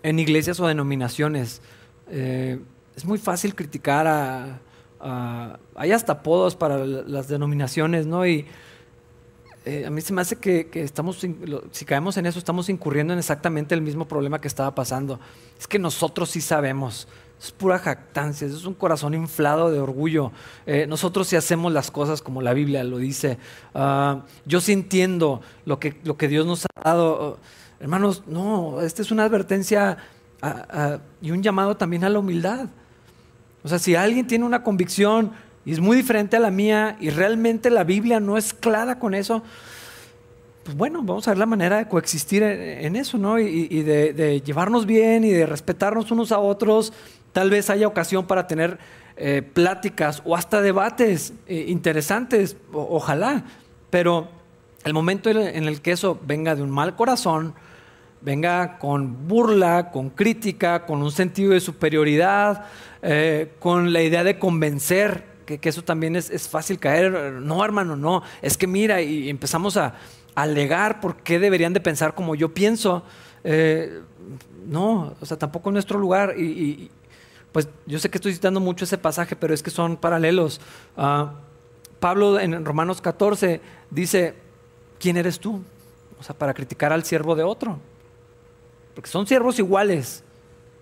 [0.03, 1.61] en iglesias o denominaciones.
[2.09, 2.59] Eh,
[2.95, 4.61] es muy fácil criticar a,
[5.03, 8.25] Ah, hay hasta apodos para las denominaciones, ¿no?
[8.25, 8.45] Y
[9.65, 11.25] eh, a mí se me hace que, estamos,
[11.71, 15.19] si caemos en eso, estamos incurriendo en exactamente el mismo problema que estaba pasando.
[15.59, 17.07] Es que nosotros sí sabemos.
[17.39, 20.31] Es pura jactancia, es un corazón inflado de orgullo.
[20.67, 23.39] Eh, nosotros sí hacemos las cosas como la Biblia lo dice.
[23.73, 27.39] Ah, yo sí entiendo lo que, lo que Dios nos ha dado.
[27.79, 29.97] hermanos, no, esta es una advertencia
[30.41, 32.67] ah, y un llamado también a la humildad.
[33.63, 35.31] O sea, si alguien tiene una convicción
[35.65, 39.13] y es muy diferente a la mía y realmente la Biblia no es clara con
[39.13, 39.43] eso,
[40.63, 43.39] pues bueno, vamos a ver la manera de coexistir en, eso, ¿no?
[43.39, 46.93] Y, de, llevarnos bien y de respetarnos unos a otros.
[47.33, 48.77] Tal vez haya ocasión para tener
[49.17, 53.43] eh, pláticas o hasta debates eh, interesantes, ojalá.
[53.89, 54.29] Pero
[54.83, 57.55] el momento en el que eso venga de un mal corazón,
[58.21, 62.65] venga con burla, con crítica, con un sentido de superioridad,
[63.01, 67.11] eh, con la idea de convencer, que, eso también es, fácil caer.
[67.11, 68.23] No, hermano, no.
[68.41, 69.95] Es que mira, y empezamos a,
[70.35, 73.03] alegar por qué deberían de pensar como yo pienso.
[73.43, 74.01] Eh,
[74.65, 76.35] no, o sea, tampoco en nuestro lugar.
[76.39, 76.89] Y,
[77.51, 80.61] pues yo sé que estoy citando mucho ese pasaje, pero es que son paralelos.
[80.95, 81.33] Ah,
[81.99, 84.35] Pablo en Romanos 14 dice,
[84.99, 85.61] ¿quién eres tú?
[86.19, 87.79] O sea, para criticar al siervo de otro.
[88.93, 90.23] Porque son siervos iguales.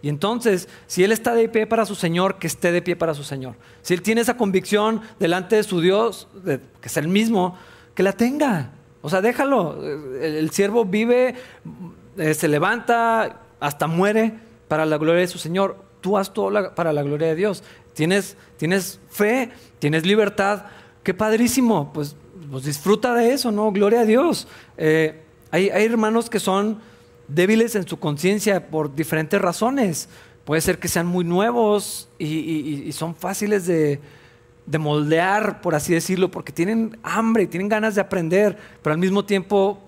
[0.01, 3.13] Y entonces, si Él está de pie para su Señor, que esté de pie para
[3.13, 3.55] su Señor.
[3.81, 7.57] Si Él tiene esa convicción delante de su Dios, que es el mismo,
[7.93, 8.71] que la tenga.
[9.01, 9.77] O sea, déjalo.
[10.21, 11.35] El, siervo vive,
[12.17, 14.33] eh, se levanta, hasta muere
[14.69, 15.77] para la gloria de su Señor.
[15.99, 17.63] Tú haz todo para la gloria de Dios.
[17.93, 20.65] Tienes, tienes fe, tienes libertad.
[21.03, 21.91] Qué padrísimo.
[21.91, 22.15] Pues,
[22.49, 23.69] pues disfruta de eso, ¿no?
[23.73, 24.47] Gloria a Dios.
[24.77, 26.79] Eh, hay, hay hermanos que son
[27.29, 30.09] débiles en su conciencia por diferentes razones.
[30.45, 33.99] Puede ser que sean muy nuevos y, son fáciles de,
[34.79, 39.79] moldear, por así decirlo, porque tienen hambre, tienen ganas de aprender, pero al mismo tiempo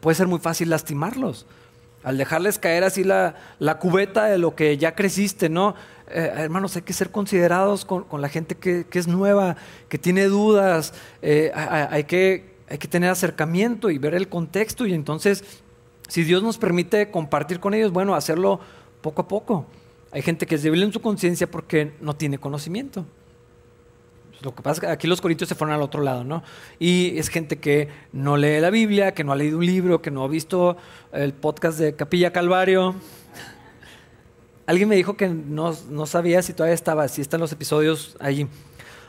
[0.00, 1.46] puede ser muy fácil lastimarlos.
[2.02, 3.34] Al dejarles caer así la,
[3.78, 5.74] cubeta de lo que ya creciste, ¿no?
[6.08, 9.56] Eh, hermanos, hay que ser considerados con, la gente que, es nueva,
[9.88, 14.94] que tiene dudas, eh, hay, que, hay que tener acercamiento y ver el contexto y
[14.94, 15.44] entonces
[16.10, 18.58] si Dios nos permite compartir con ellos, bueno, hacerlo
[19.00, 19.66] poco a poco.
[20.10, 23.06] Hay gente que es débil en su conciencia porque no tiene conocimiento.
[24.42, 26.42] Lo que pasa es que aquí los corintios se fueron al otro lado, ¿no?
[26.80, 30.10] Y es gente que no lee la Biblia, que no ha leído un libro, que
[30.10, 30.76] no ha visto
[31.12, 32.96] el podcast de Capilla Calvario.
[34.66, 35.72] Alguien me dijo que no,
[36.06, 38.48] sabía si todavía estaba, si están los episodios allí.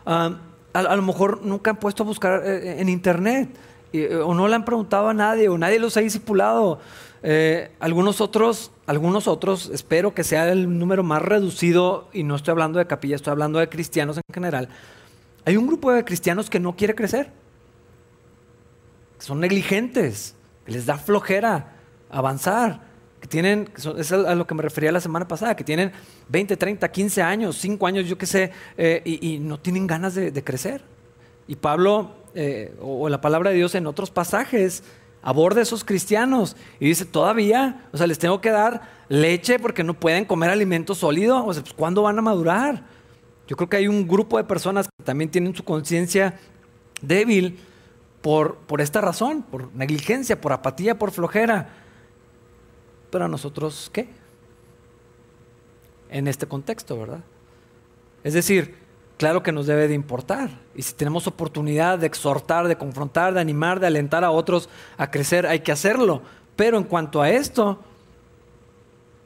[0.06, 0.38] Ah,
[0.74, 3.50] a, lo mejor nunca han puesto a buscar eh, en internet.
[3.94, 6.80] Eh, o no le han preguntado a nadie, o nadie los ha discipulado.
[7.24, 12.52] Eh, algunos otros, algunos otros, espero que sea el número más reducido, y no estoy
[12.54, 14.70] hablando de capilla, estoy hablando de cristianos en general.
[15.46, 17.32] Hay un grupo de cristianos que no quiere crecer,
[19.20, 20.36] que son negligentes,
[20.66, 21.74] que les da flojera
[22.10, 22.82] avanzar,
[23.20, 25.92] que tienen, es a lo que me refería la semana pasada, que tienen
[26.30, 30.44] 20, 30, 15 años, 5 años, yo qué sé, eh, y, no tienen ganas de
[30.44, 30.82] crecer.
[31.48, 34.84] Y Pablo eh, o la palabra de Dios en otros pasajes
[35.22, 39.84] aborda a esos cristianos y dice, todavía, o sea, les tengo que dar leche porque
[39.84, 42.84] no pueden comer alimento sólido, o sea, pues ¿cuándo van a madurar?
[43.48, 46.40] Yo creo que hay un grupo de personas que también tienen su conciencia
[47.02, 47.60] débil
[48.22, 51.70] por, por esta razón, por negligencia, por apatía, por flojera.
[53.10, 54.08] Pero a nosotros, ¿qué?
[56.10, 57.24] En este contexto, ¿verdad?
[58.24, 58.76] Es decir,
[59.22, 60.50] claro que nos debe de importar.
[60.74, 64.68] Y si tenemos oportunidad de exhortar, de confrontar, de animar, de alentar a otros
[64.98, 66.24] a crecer, hay que hacerlo.
[66.56, 67.78] Pero en cuanto a esto,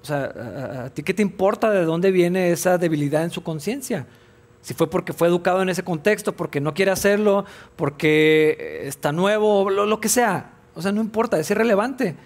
[0.02, 4.06] o sea, ¿a, ti qué te importa de dónde viene esa debilidad en su conciencia?
[4.62, 7.46] Si fue porque fue educado en ese contexto, porque no quiere hacerlo,
[7.78, 10.56] porque está nuevo, lo, lo que sea.
[10.76, 12.18] O sea, no importa, es irrelevante.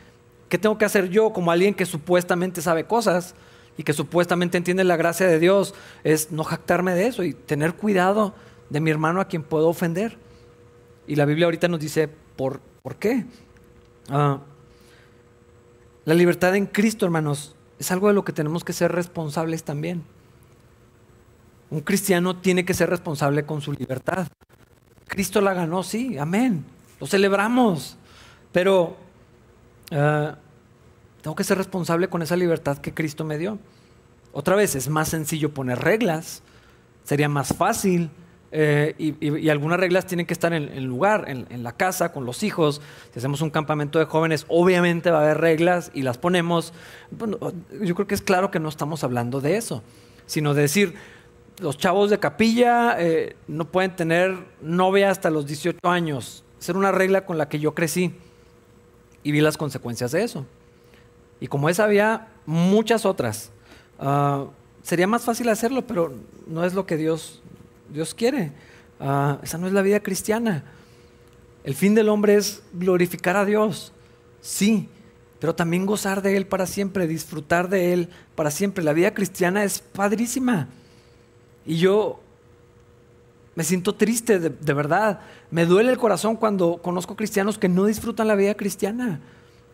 [0.50, 3.36] ¿Qué tengo que hacer yo como alguien que supuestamente sabe cosas
[3.80, 5.74] y que supuestamente entiende la gracia de Dios?
[6.04, 8.34] Es no jactarme de eso y tener cuidado
[8.70, 10.18] de mi hermano a quien puedo ofender.
[11.08, 13.24] Y la Biblia ahorita nos dice, ¿por, ¿por qué?
[14.10, 14.42] Ah,
[16.04, 20.04] la libertad en Cristo, hermanos, es algo de lo que tenemos que ser responsables también.
[21.70, 24.28] Un cristiano tiene que ser responsable con su libertad.
[25.08, 26.66] Cristo la ganó, sí, amén.
[27.00, 27.96] Lo celebramos.
[28.52, 28.98] Pero
[29.94, 30.36] ah,
[31.30, 33.60] tengo que ser responsable con esa libertad que Cristo me dio.
[34.34, 36.42] Otra vez, es más sencillo poner reglas,
[37.04, 38.10] sería más fácil.
[38.52, 42.42] Eh, y, algunas reglas tienen que estar en el lugar, en, la casa, con los
[42.42, 42.82] hijos.
[43.14, 46.74] Si hacemos un campamento de jóvenes, obviamente va a haber reglas y las ponemos.
[47.12, 49.84] yo creo que es claro que no estamos hablando de eso,
[50.26, 50.96] sino de decir,
[51.60, 56.44] los chavos de capilla eh, no pueden tener novia hasta los 18 años.
[56.58, 58.16] Ser una regla con la que yo crecí
[59.22, 60.48] y vi las consecuencias de eso.
[61.40, 63.52] Y como esa había muchas otras.
[64.00, 64.46] Ah,
[64.84, 66.14] sería más fácil hacerlo, pero
[66.48, 67.42] no es lo que Dios,
[67.90, 68.52] Dios quiere.
[69.00, 70.64] Ah, esa no es la vida cristiana.
[71.64, 73.92] El fin del hombre es glorificar a Dios,
[74.42, 74.90] sí,
[75.40, 78.84] pero también gozar de Él para siempre, disfrutar de Él para siempre.
[78.84, 80.68] La vida cristiana es padrísima.
[81.66, 82.20] Y yo
[83.56, 85.20] me siento triste, de, verdad.
[85.52, 89.20] Me duele el corazón cuando conozco cristianos que no disfrutan la vida cristiana,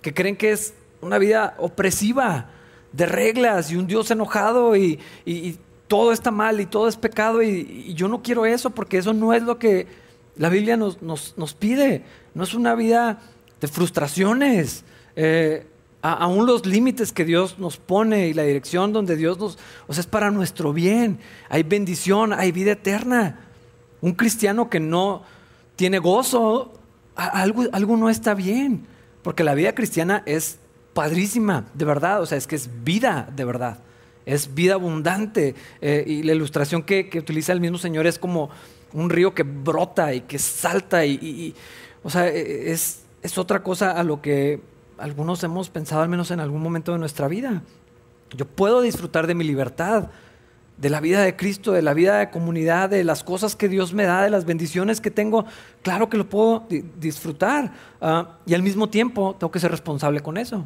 [0.01, 2.49] que creen que es una vida opresiva,
[2.95, 4.99] de reglas y un Dios enojado y,
[5.87, 9.33] todo está mal y todo es pecado y, yo no quiero eso porque eso no
[9.33, 9.87] es lo que
[10.37, 10.97] la Biblia nos,
[11.59, 12.03] pide.
[12.33, 13.21] No es una vida
[13.61, 14.83] de frustraciones.
[15.15, 15.65] Eh,
[16.01, 19.57] aún los límites que Dios nos pone y la dirección donde Dios nos...
[19.87, 21.19] O sea, es para nuestro bien.
[21.49, 23.39] Hay bendición, hay vida eterna.
[24.01, 25.23] Un cristiano que no
[25.75, 26.73] tiene gozo,
[27.15, 28.85] algo, algo no está bien.
[29.21, 30.59] Porque la vida cristiana es
[30.95, 32.21] padrísima, de verdad.
[32.21, 33.77] O sea, es que es vida de verdad.
[34.25, 35.53] Es vida abundante.
[35.81, 38.49] Eh, y la ilustración que, utiliza el mismo Señor es como
[38.93, 41.05] un río que brota y que salta.
[41.05, 41.53] Y,
[42.01, 44.61] o sea, e, es, es otra cosa a lo que
[44.97, 47.61] algunos hemos pensado al menos en algún momento de nuestra vida.
[48.31, 50.09] Yo puedo disfrutar de mi libertad,
[50.77, 53.93] de la vida de Cristo, de la vida de comunidad, de las cosas que Dios
[53.93, 55.45] me da, de las bendiciones que tengo.
[55.81, 56.65] Claro que lo puedo
[56.97, 57.73] disfrutar.
[57.99, 60.65] Ah, y al mismo tiempo tengo que ser responsable con eso.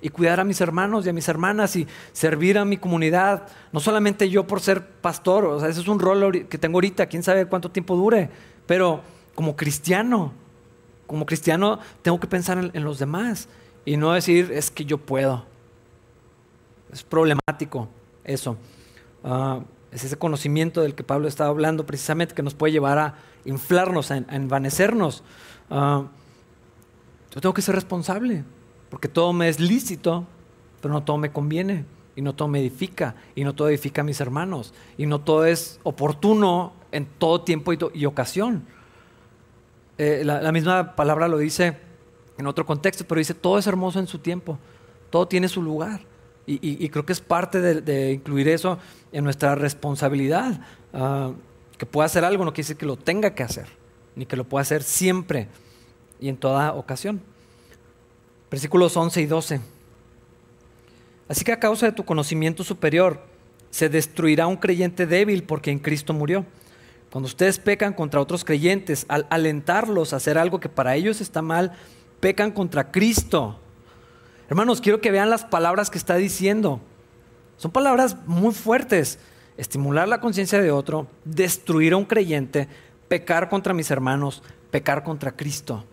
[0.00, 3.48] Y cuidar a mis hermanos y a mis hermanas y servir a mi comunidad.
[3.72, 7.06] No solamente yo por ser pastor, o sea, ese es un rol que tengo ahorita,
[7.06, 8.30] quién sabe cuánto tiempo dure.
[8.66, 9.00] Pero
[9.34, 10.32] como cristiano,
[11.06, 13.48] como cristiano tengo que pensar en los demás
[13.84, 15.44] y no decir es que yo puedo.
[16.92, 17.88] Es problemático
[18.24, 18.56] eso.
[19.24, 23.14] Ah, es ese conocimiento del que Pablo estaba hablando precisamente que nos puede llevar a
[23.44, 25.22] inflarnos, a, envanecernos.
[25.70, 26.04] Ah,
[27.34, 28.44] yo tengo que ser responsable,
[28.90, 30.26] porque todo me es lícito,
[30.80, 31.84] pero no todo me conviene,
[32.16, 35.44] y no todo me edifica, y no todo edifica a mis hermanos, y no todo
[35.44, 38.64] es oportuno en todo tiempo y, ocasión.
[39.98, 41.76] Eh, la misma palabra lo dice
[42.38, 44.58] en otro contexto, pero dice, todo es hermoso en su tiempo,
[45.10, 46.00] todo tiene su lugar.
[46.50, 48.78] Y, creo que es parte de, incluir eso
[49.12, 50.58] en nuestra responsabilidad.
[50.94, 51.32] Ah,
[51.76, 53.66] que pueda hacer algo no quiere decir que lo tenga que hacer,
[54.16, 55.48] ni que lo pueda hacer siempre
[56.18, 57.20] y en toda ocasión.
[58.50, 59.60] Versículos 11 y 12.
[61.28, 63.20] Así que a causa de tu conocimiento superior,
[63.70, 66.46] se destruirá un creyente débil porque en Cristo murió.
[67.10, 71.42] Cuando ustedes pecan contra otros creyentes, al alentarlos a hacer algo que para ellos está
[71.42, 71.72] mal,
[72.20, 73.58] pecan contra Cristo.
[74.48, 76.80] Hermanos, quiero que vean las palabras que está diciendo.
[77.56, 79.18] Son palabras muy fuertes.
[79.56, 82.68] Estimular la conciencia de otro, destruir a un creyente,
[83.08, 85.84] pecar contra mis hermanos, pecar contra Cristo.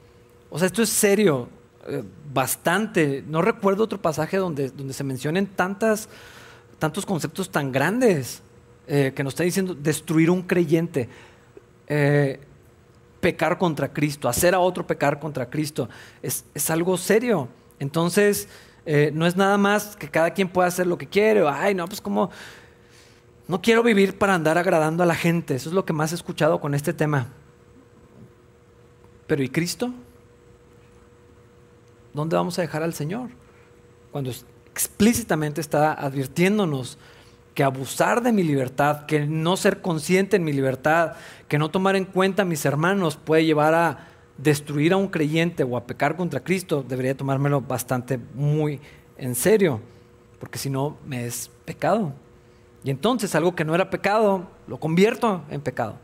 [0.49, 1.49] O sea, esto es serio,
[1.88, 3.23] eh, bastante.
[3.27, 6.09] No recuerdo otro pasaje donde, donde se mencionen tantas,
[6.79, 8.41] tantos conceptos tan grandes
[8.88, 11.07] eh, que nos está diciendo destruir un creyente.
[11.88, 12.39] Eh,
[13.21, 15.89] pecar contra Cristo, hacer a otro pecar contra Cristo,
[16.21, 17.47] es, algo serio.
[17.79, 18.47] Entonces,
[19.13, 21.99] no es nada más que cada quien pueda hacer lo que quiere, ay, no, pues
[21.99, 22.29] como,
[23.47, 26.15] no quiero vivir para andar agradando a la gente, eso es lo que más he
[26.15, 27.29] escuchado con este tema.
[29.25, 29.91] Pero ¿y Cristo?
[32.16, 33.30] ¿Dónde vamos a dejar al Señor?
[34.13, 34.32] Cuando
[34.72, 36.97] explícitamente está advirtiéndonos
[37.53, 41.18] que abusar de mi libertad, que no ser consciente en mi libertad,
[41.49, 44.07] que no tomar en cuenta a mis hermanos puede llevar a
[44.38, 48.80] destruir a un creyente o a pecar contra Cristo, debería tomármelo bastante muy
[49.18, 49.82] en serio,
[50.39, 52.13] porque si no me es pecado.
[52.86, 55.97] Y entonces algo que no era pecado, lo convierto en pecado.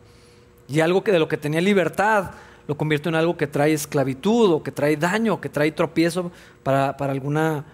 [0.67, 2.31] Y algo que de lo que tenía libertad,
[2.67, 6.31] lo convierto en algo que trae esclavitud o que trae daño, que trae tropiezo
[6.63, 7.65] para, para alguna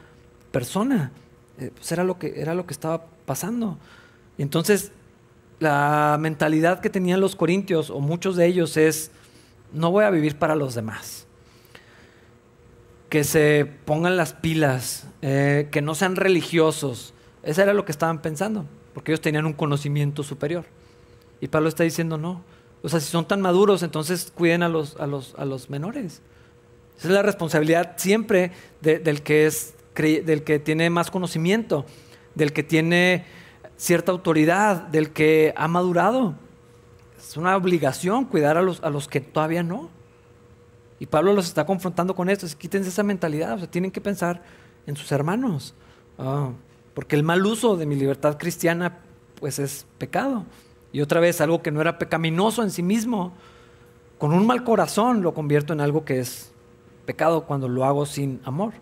[0.52, 1.12] persona.
[1.60, 3.78] Eh, pues era lo, que, era lo que estaba pasando.
[4.38, 4.92] Y entonces
[5.60, 9.12] la mentalidad que tenían los corintios, o muchos de ellos, es,
[9.74, 11.26] no voy a vivir para los demás.
[13.10, 17.14] Que se pongan las pilas, eh, que no sean religiosos.
[17.44, 20.66] Eso era lo que estaban pensando, porque ellos tenían un conocimiento superior.
[21.40, 22.42] Y Pablo está diciendo, no.
[22.84, 26.21] O sea, si son tan maduros, entonces cuiden a los, a los, a los menores.
[26.97, 28.51] Esa es la responsabilidad siempre
[28.82, 31.86] del, que es, del que tiene más conocimiento,
[32.36, 33.25] del que tiene
[33.78, 36.36] cierta autoridad, del que ha madurado.
[37.17, 39.89] Es una obligación cuidar a los, a los que todavía no.
[40.99, 42.47] Y Pablo los está confrontando con esto.
[42.57, 43.53] Quítense esa mentalidad.
[43.53, 44.41] O sea, tienen que pensar
[44.88, 45.75] en sus hermanos.
[46.17, 46.49] Ah,
[46.95, 48.97] porque el mal uso de mi libertad cristiana,
[49.39, 50.45] pues es pecado.
[50.92, 53.34] Y otra vez, algo que no era pecaminoso en sí mismo,
[54.18, 56.52] con un mal corazón lo convierto en algo que es
[57.06, 58.74] pecado cuando lo hago sin amor.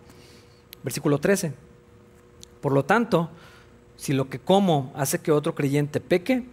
[0.84, 1.54] Versículo 13.
[2.62, 3.30] Por lo tanto,
[3.98, 6.46] si lo que como hace que otro creyente peque,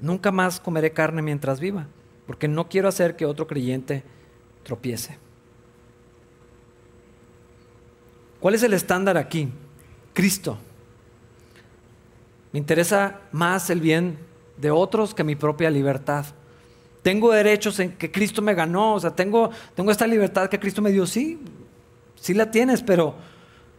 [0.00, 1.86] nunca más comeré carne mientras viva,
[2.26, 4.04] porque no quiero hacer que otro creyente
[4.62, 5.18] tropiece.
[8.40, 9.48] ¿Cuál es el estándar aquí?
[10.12, 10.58] Cristo.
[12.52, 14.18] Me interesa más el bien
[14.56, 16.26] de otros que mi propia libertad.
[17.02, 20.80] Tengo derechos en que Cristo me ganó, o sea, tengo, tengo esta libertad que Cristo
[20.80, 21.38] me dio, sí,
[22.14, 23.14] sí la tienes, pero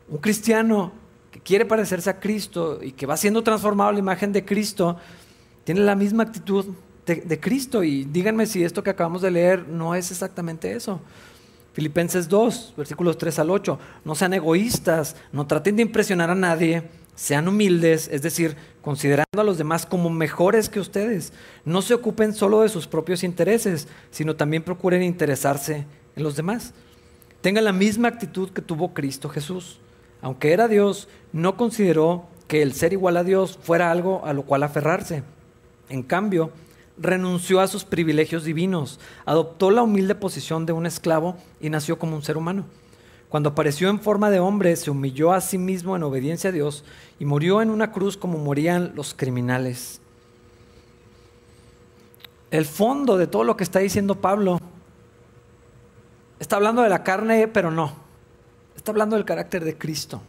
[0.07, 0.91] un cristiano
[1.31, 4.97] que quiere parecerse a Cristo y que va siendo transformado a la imagen de Cristo,
[5.63, 6.65] tiene la misma actitud
[7.05, 7.83] de, Cristo.
[7.83, 11.01] Y díganme si esto que acabamos de leer no es exactamente eso.
[11.73, 13.79] Filipenses 2, versículos 3 al 8.
[14.05, 16.83] No sean egoístas, no traten de impresionar a nadie,
[17.15, 21.33] sean humildes, es decir, considerando a los demás como mejores que ustedes.
[21.63, 25.85] No se ocupen solo de sus propios intereses, sino también procuren interesarse
[26.15, 26.73] en los demás.
[27.41, 29.79] Tengan la misma actitud que tuvo Cristo Jesús
[30.25, 34.41] aunque era Dios, no consideró que el ser igual a Dios fuera algo a lo
[34.41, 35.21] cual aferrarse.
[35.87, 36.49] En cambio,
[36.97, 42.15] renunció a sus privilegios divinos, adoptó la humilde posición de un esclavo y nació como
[42.15, 42.65] un ser humano.
[43.35, 46.85] Cuando apareció en forma de hombre, se humilló a sí mismo en obediencia a Dios
[47.19, 49.99] y murió en una cruz como morían los criminales.
[52.49, 54.57] El fondo de todo lo que está diciendo Pablo
[56.39, 57.91] está hablando de la carne, pero no
[58.77, 60.21] está hablando del carácter de Cristo.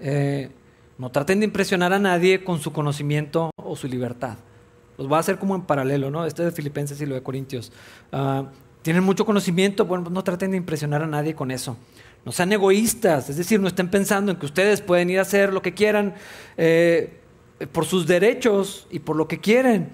[0.00, 0.50] Eh,
[0.96, 4.38] no traten de impresionar a nadie con su conocimiento o su libertad.
[4.96, 6.24] Los voy a hacer como en paralelo, ¿no?
[6.24, 7.72] Este de Filipenses y lo de Corintios.
[8.10, 8.46] Ah,
[8.80, 11.76] tienen mucho conocimiento, bueno, no traten de impresionar a nadie con eso.
[12.24, 15.52] No sean egoístas, es decir, no estén pensando en que ustedes pueden ir a hacer
[15.52, 16.14] lo que quieran
[16.56, 17.18] eh,
[17.72, 19.90] por sus derechos y por lo que quieren.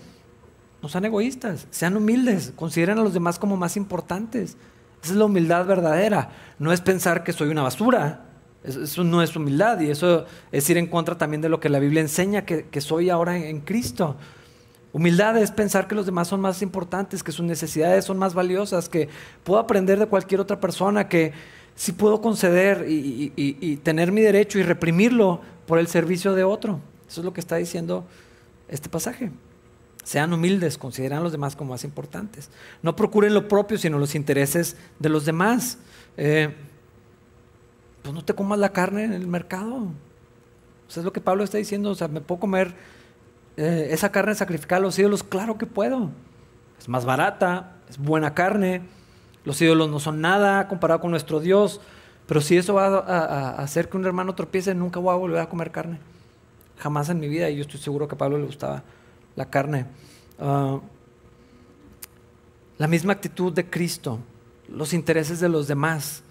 [0.82, 4.56] No sean egoístas, sean humildes, consideren a los demás como más importantes.
[5.02, 6.30] Esa es la humildad verdadera.
[6.58, 8.24] No es pensar que soy una basura.
[8.64, 11.78] Eso, no es humildad y eso es ir en contra también de lo que la
[11.78, 14.16] Biblia enseña que, soy ahora en, Cristo.
[14.92, 18.88] Humildad es pensar que los demás son más importantes, que sus necesidades son más valiosas,
[18.88, 19.08] que
[19.44, 21.32] puedo aprender de cualquier otra persona, que
[21.78, 26.80] sí puedo conceder y tener mi derecho y reprimirlo por el servicio de otro.
[27.08, 28.04] Eso es lo que está diciendo
[28.66, 29.30] este pasaje.
[30.02, 32.50] Sean humildes, consideran a los demás como más importantes.
[32.82, 35.78] No procuren lo propio, sino los intereses de los demás.
[36.16, 36.54] Eh,
[38.02, 39.88] pues no te comas la carne en el mercado.
[40.88, 41.90] Eso es lo que Pablo está diciendo.
[41.90, 42.74] O sea, ¿me puedo comer
[43.56, 45.22] eh, esa carne sacrificada a los ídolos?
[45.22, 46.10] Claro que puedo.
[46.80, 48.82] Es más barata, es buena carne.
[49.48, 51.80] Los ídolos no son nada comparado con nuestro Dios.
[52.26, 55.48] Pero si eso va a, hacer que un hermano tropiece, nunca voy a volver a
[55.48, 56.00] comer carne.
[56.76, 57.48] Jamás en mi vida.
[57.48, 58.82] Y yo estoy seguro que a Pablo le gustaba
[59.36, 59.86] la carne.
[60.38, 60.78] Ah,
[62.76, 64.18] la misma actitud de Cristo,
[64.68, 66.22] los intereses de los demás.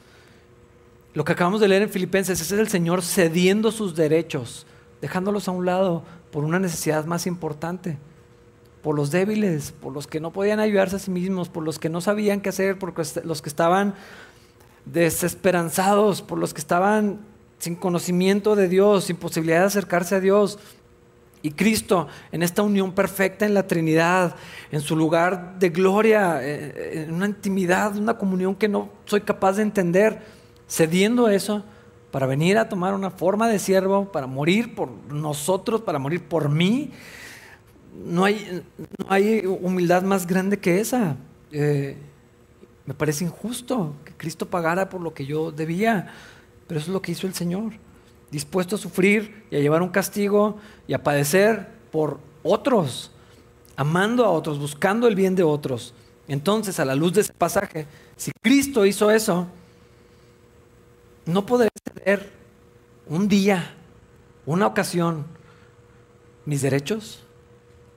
[1.16, 4.68] Lo que acabamos de leer en Filipenses es el Señor cediendo sus derechos,
[5.02, 7.98] dejándolos a un lado por una necesidad más importante,
[8.88, 11.90] por los débiles, por los que no podían ayudarse a sí mismos, por los que
[11.90, 12.94] no sabían qué hacer, por
[13.26, 13.96] los que estaban
[14.86, 17.20] desesperanzados, por los que estaban
[17.60, 20.58] sin conocimiento de Dios, sin posibilidad de acercarse a Dios.
[21.42, 24.38] Y Cristo, en esta unión perfecta en la Trinidad,
[24.72, 29.58] en su lugar de gloria, eh, en una intimidad, una comunión que no soy capaz
[29.58, 30.22] de entender,
[30.66, 31.66] cediendo eso
[32.10, 36.48] para venir a tomar una forma de siervo, para morir por nosotros, para morir por
[36.48, 36.94] mí.
[37.94, 38.64] No hay,
[38.98, 41.18] no hay humildad más grande que esa.
[41.52, 41.98] Eh,
[42.86, 46.14] me parece injusto que Cristo pagara por lo que yo debía,
[46.68, 47.74] pero eso es lo que hizo el Señor,
[48.32, 50.58] dispuesto a sufrir y a llevar un castigo
[50.88, 53.12] y a padecer por otros,
[53.76, 55.94] amando a otros, buscando el bien de otros.
[56.28, 59.48] Entonces, a la luz de ese pasaje, si Cristo hizo eso,
[61.26, 62.32] no podré ceder
[63.08, 63.76] un día,
[64.46, 65.26] una ocasión,
[66.46, 67.24] mis derechos.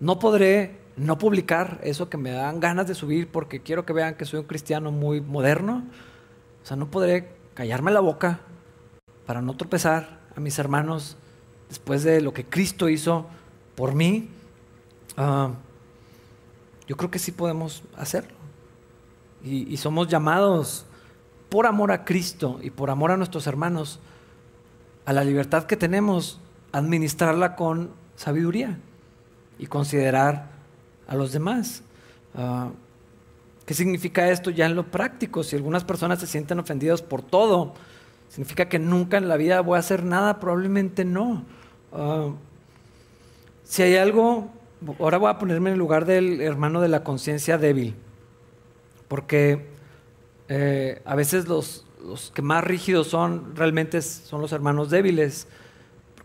[0.00, 4.14] No podré no publicar eso que me dan ganas de subir porque quiero que vean
[4.14, 5.84] que soy un cristiano muy moderno.
[6.62, 8.40] O sea, no podré callarme la boca
[9.26, 11.16] para no tropezar a mis hermanos
[11.68, 13.26] después de lo que Cristo hizo
[13.76, 14.30] por mí.
[15.16, 15.50] Ah,
[16.86, 18.34] yo creo que sí podemos hacerlo.
[19.44, 20.86] Y, y somos llamados
[21.50, 24.00] por amor a Cristo y por amor a nuestros hermanos,
[25.04, 26.40] a la libertad que tenemos,
[26.72, 28.78] administrarla con sabiduría
[29.60, 30.46] y considerar
[31.06, 31.82] a los demás.
[32.34, 32.70] Ah,
[33.66, 35.44] ¿Qué significa esto ya en lo práctico?
[35.44, 37.74] Si algunas personas se sienten ofendidas por todo,
[38.30, 40.40] ¿significa que nunca en la vida voy a hacer nada?
[40.40, 41.44] Probablemente no.
[41.92, 42.30] Ah,
[43.64, 44.50] si hay algo,
[44.98, 47.94] ahora voy a ponerme en el lugar del hermano de la conciencia débil,
[49.08, 49.66] porque
[50.48, 55.46] eh, a veces los, los, que más rígidos son realmente son los hermanos débiles,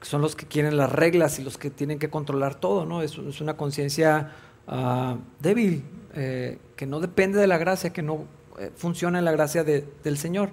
[0.05, 3.01] son los que quieren las reglas y los que tienen que controlar todo, ¿no?
[3.01, 4.33] Es, es una conciencia
[4.67, 5.83] uh, débil,
[6.13, 8.25] eh, que no depende de la gracia, que no
[8.59, 10.51] eh, funciona en la gracia de, del Señor.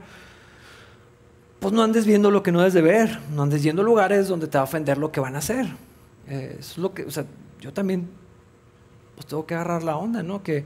[1.60, 4.26] Pues no andes viendo lo que no debes de ver, no andes yendo a lugares
[4.26, 5.66] donde te va a ofender lo que van a hacer.
[6.28, 7.26] Eh, es lo que, o sea,
[7.60, 8.08] yo también
[9.14, 10.42] pues tengo que agarrar la onda, ¿no?
[10.42, 10.64] Que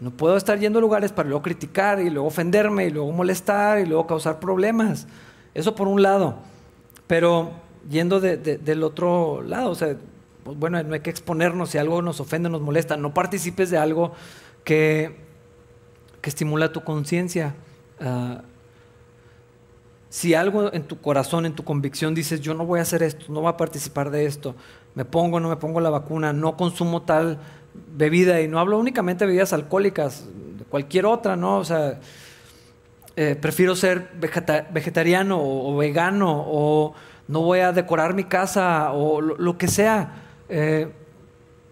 [0.00, 3.80] no puedo estar yendo a lugares para luego criticar y luego ofenderme y luego molestar
[3.80, 5.06] y luego causar problemas.
[5.52, 6.36] Eso por un lado.
[7.06, 9.96] Pero yendo de, de, del otro lado, o sea,
[10.44, 12.96] pues bueno, no hay que exponernos si algo nos ofende, nos molesta.
[12.96, 14.12] No participes de algo
[14.62, 15.16] que,
[16.20, 17.54] que estimula tu conciencia.
[18.00, 18.42] Uh,
[20.10, 23.24] si algo en tu corazón, en tu convicción dices, yo no voy a hacer esto,
[23.30, 24.54] no voy a participar de esto,
[24.94, 27.40] me pongo, no me pongo la vacuna, no consumo tal
[27.96, 30.26] bebida, y no hablo únicamente de bebidas alcohólicas,
[30.56, 31.58] de cualquier otra, ¿no?
[31.58, 31.98] O sea,
[33.16, 36.94] eh, prefiero ser vegeta vegetariano o, o, vegano, o
[37.28, 40.88] no voy a decorar mi casa, o lo, que sea eh,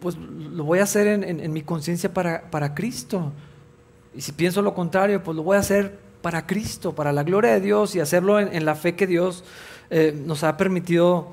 [0.01, 3.33] pues lo voy a hacer en, mi conciencia para, para, Cristo.
[4.15, 7.53] Y si pienso lo contrario, pues lo voy a hacer para Cristo, para la gloria
[7.53, 9.45] de Dios y hacerlo en, la fe que Dios
[9.91, 11.29] eh, nos ha permitido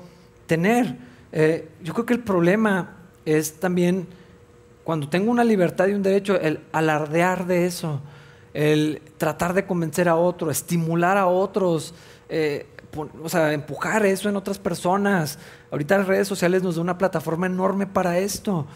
[0.46, 0.96] tener.
[1.32, 4.06] Eh, yo creo que el problema es también
[4.84, 8.00] cuando tengo una libertad y un derecho, el alardear de eso,
[8.54, 11.94] el tratar de convencer a otros, estimular a otros,
[13.22, 15.38] o sea, empujar eso en otras personas.
[15.70, 18.66] Ahorita las redes sociales nos dan una plataforma enorme para esto.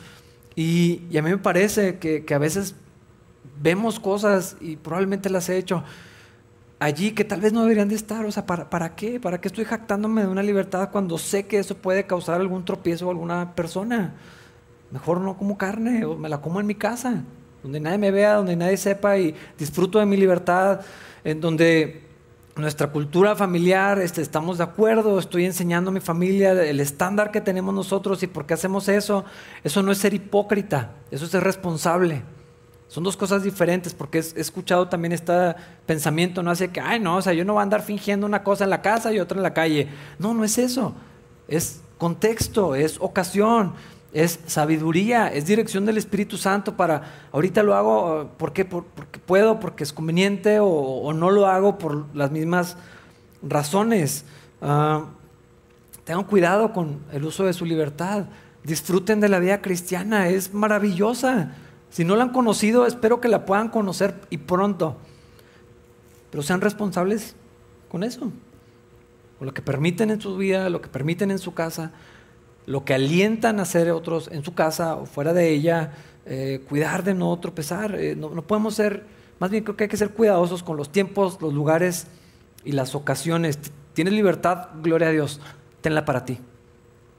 [0.55, 2.75] Y, y a mí me parece que, que, a veces
[3.61, 5.83] vemos cosas y probablemente las he hecho
[6.79, 8.25] allí que tal vez no deberían de estar.
[8.25, 9.19] O sea, ¿para, ¿para qué?
[9.19, 13.09] ¿Para qué estoy jactándome de una libertad cuando sé que eso puede causar algún tropiezo
[13.09, 14.15] a alguna persona?
[14.91, 17.25] Mejor no como carne o me la como en mi casa,
[17.63, 20.83] donde nadie me vea, donde nadie sepa y disfruto de mi libertad,
[21.25, 22.04] en donde
[22.57, 27.41] nuestra cultura familiar, este, estamos de acuerdo, estoy enseñando a mi familia el estándar que
[27.41, 29.25] tenemos nosotros y por qué hacemos eso.
[29.65, 32.23] Eso no es ser hipócrita, eso es ser responsable.
[32.87, 35.33] Son dos cosas diferentes porque he escuchado también este
[35.85, 38.45] pensamiento, no hace que, ay, no, o sea, yo no voy a andar fingiendo una
[38.45, 39.89] cosa en la casa y otra en la calle.
[40.19, 40.95] No, no es eso.
[41.49, 43.73] Es contexto, es ocasión
[44.15, 47.03] es sabiduría, es dirección del Espíritu Santo para,
[47.33, 51.79] ahorita lo hago uh, porque, por, porque puedo, porque es conveniente, o, no lo hago
[51.79, 52.77] por las mismas
[53.43, 54.25] razones.
[54.63, 55.03] Uh,
[56.05, 58.27] tengan cuidado con el uso de su libertad.
[58.63, 61.53] Disfruten de la vida cristiana, es maravillosa.
[61.91, 64.97] Si no la han conocido, espero que la puedan conocer y pronto.
[66.31, 67.35] Pero sean responsables
[67.89, 68.31] con eso,
[69.39, 71.93] con lo que permiten en su vida, lo que permiten en su casa
[72.67, 75.93] lo que alientan a hacer otros en su casa o fuera de ella,
[76.27, 77.95] eh, cuidar de no tropezar.
[77.97, 79.05] Eh, no, no, podemos ser,
[79.39, 82.07] más bien creo que hay que ser cuidadosos con los tiempos, los lugares
[82.65, 83.59] y las ocasiones.
[83.93, 85.41] Tienes libertad, gloria a Dios,
[85.81, 86.39] tenla para ti.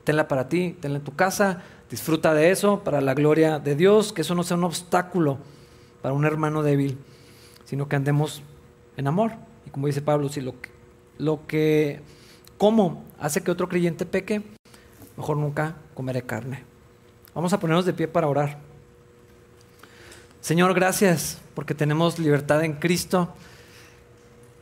[0.03, 4.13] Tenla para ti, tenla en tu casa, disfruta de eso para la gloria de Dios,
[4.13, 5.39] que eso no sea un obstáculo
[6.01, 6.97] para un hermano débil,
[7.63, 8.43] sino que andemos
[8.97, 9.31] en amor.
[9.65, 10.69] Y como dice Pablo, si lo que,
[11.17, 12.01] lo que
[12.57, 14.43] ¿cómo hace que otro creyente peque?
[15.17, 16.63] Mejor nunca comeré carne.
[17.33, 18.57] Vamos a ponernos de pie para orar.
[20.41, 23.33] Señor, gracias porque tenemos libertad en Cristo,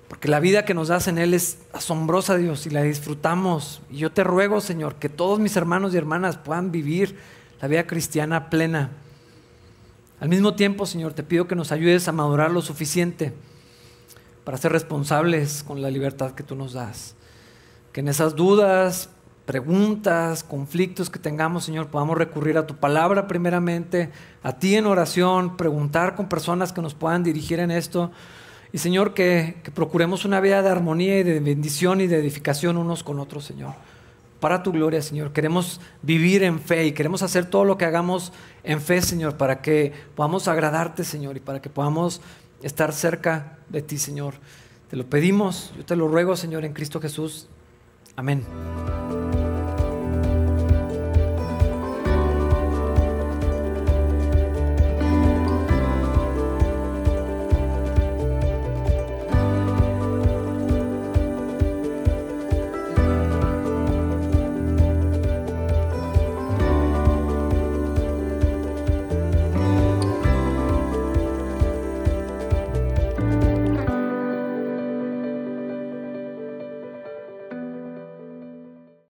[0.08, 3.82] porque la vida que nos das en Él es asombrosa, Dios, y la disfrutamos.
[3.90, 7.18] Y yo te ruego, Señor, que todos mis hermanos y hermanas puedan vivir
[7.62, 8.92] la vida cristiana plena.
[10.20, 13.34] Al mismo tiempo, Señor, te pido que nos ayudes a madurar lo suficiente
[14.46, 17.16] para ser responsables con la libertad que tú nos das.
[17.92, 19.10] Que en esas dudas,
[19.46, 24.10] preguntas, conflictos que tengamos, Señor, podamos recurrir a tu palabra primeramente,
[24.42, 28.12] a ti en oración, preguntar con personas que nos puedan dirigir en esto.
[28.72, 32.78] Y Señor, que, que, procuremos una vida de armonía y de bendición y de edificación
[32.78, 33.74] unos con otros, Señor.
[34.40, 35.32] Para tu gloria, Señor.
[35.32, 38.34] Queremos vivir en fe y queremos hacer todo lo que hagamos
[38.64, 42.22] en fe, Señor, para que podamos agradarte, Señor, y para que podamos
[42.64, 44.36] estar cerca de ti, Señor.
[44.90, 47.48] Te lo pedimos, yo te lo ruego, Señor, en Cristo Jesús.
[48.16, 48.44] Amén.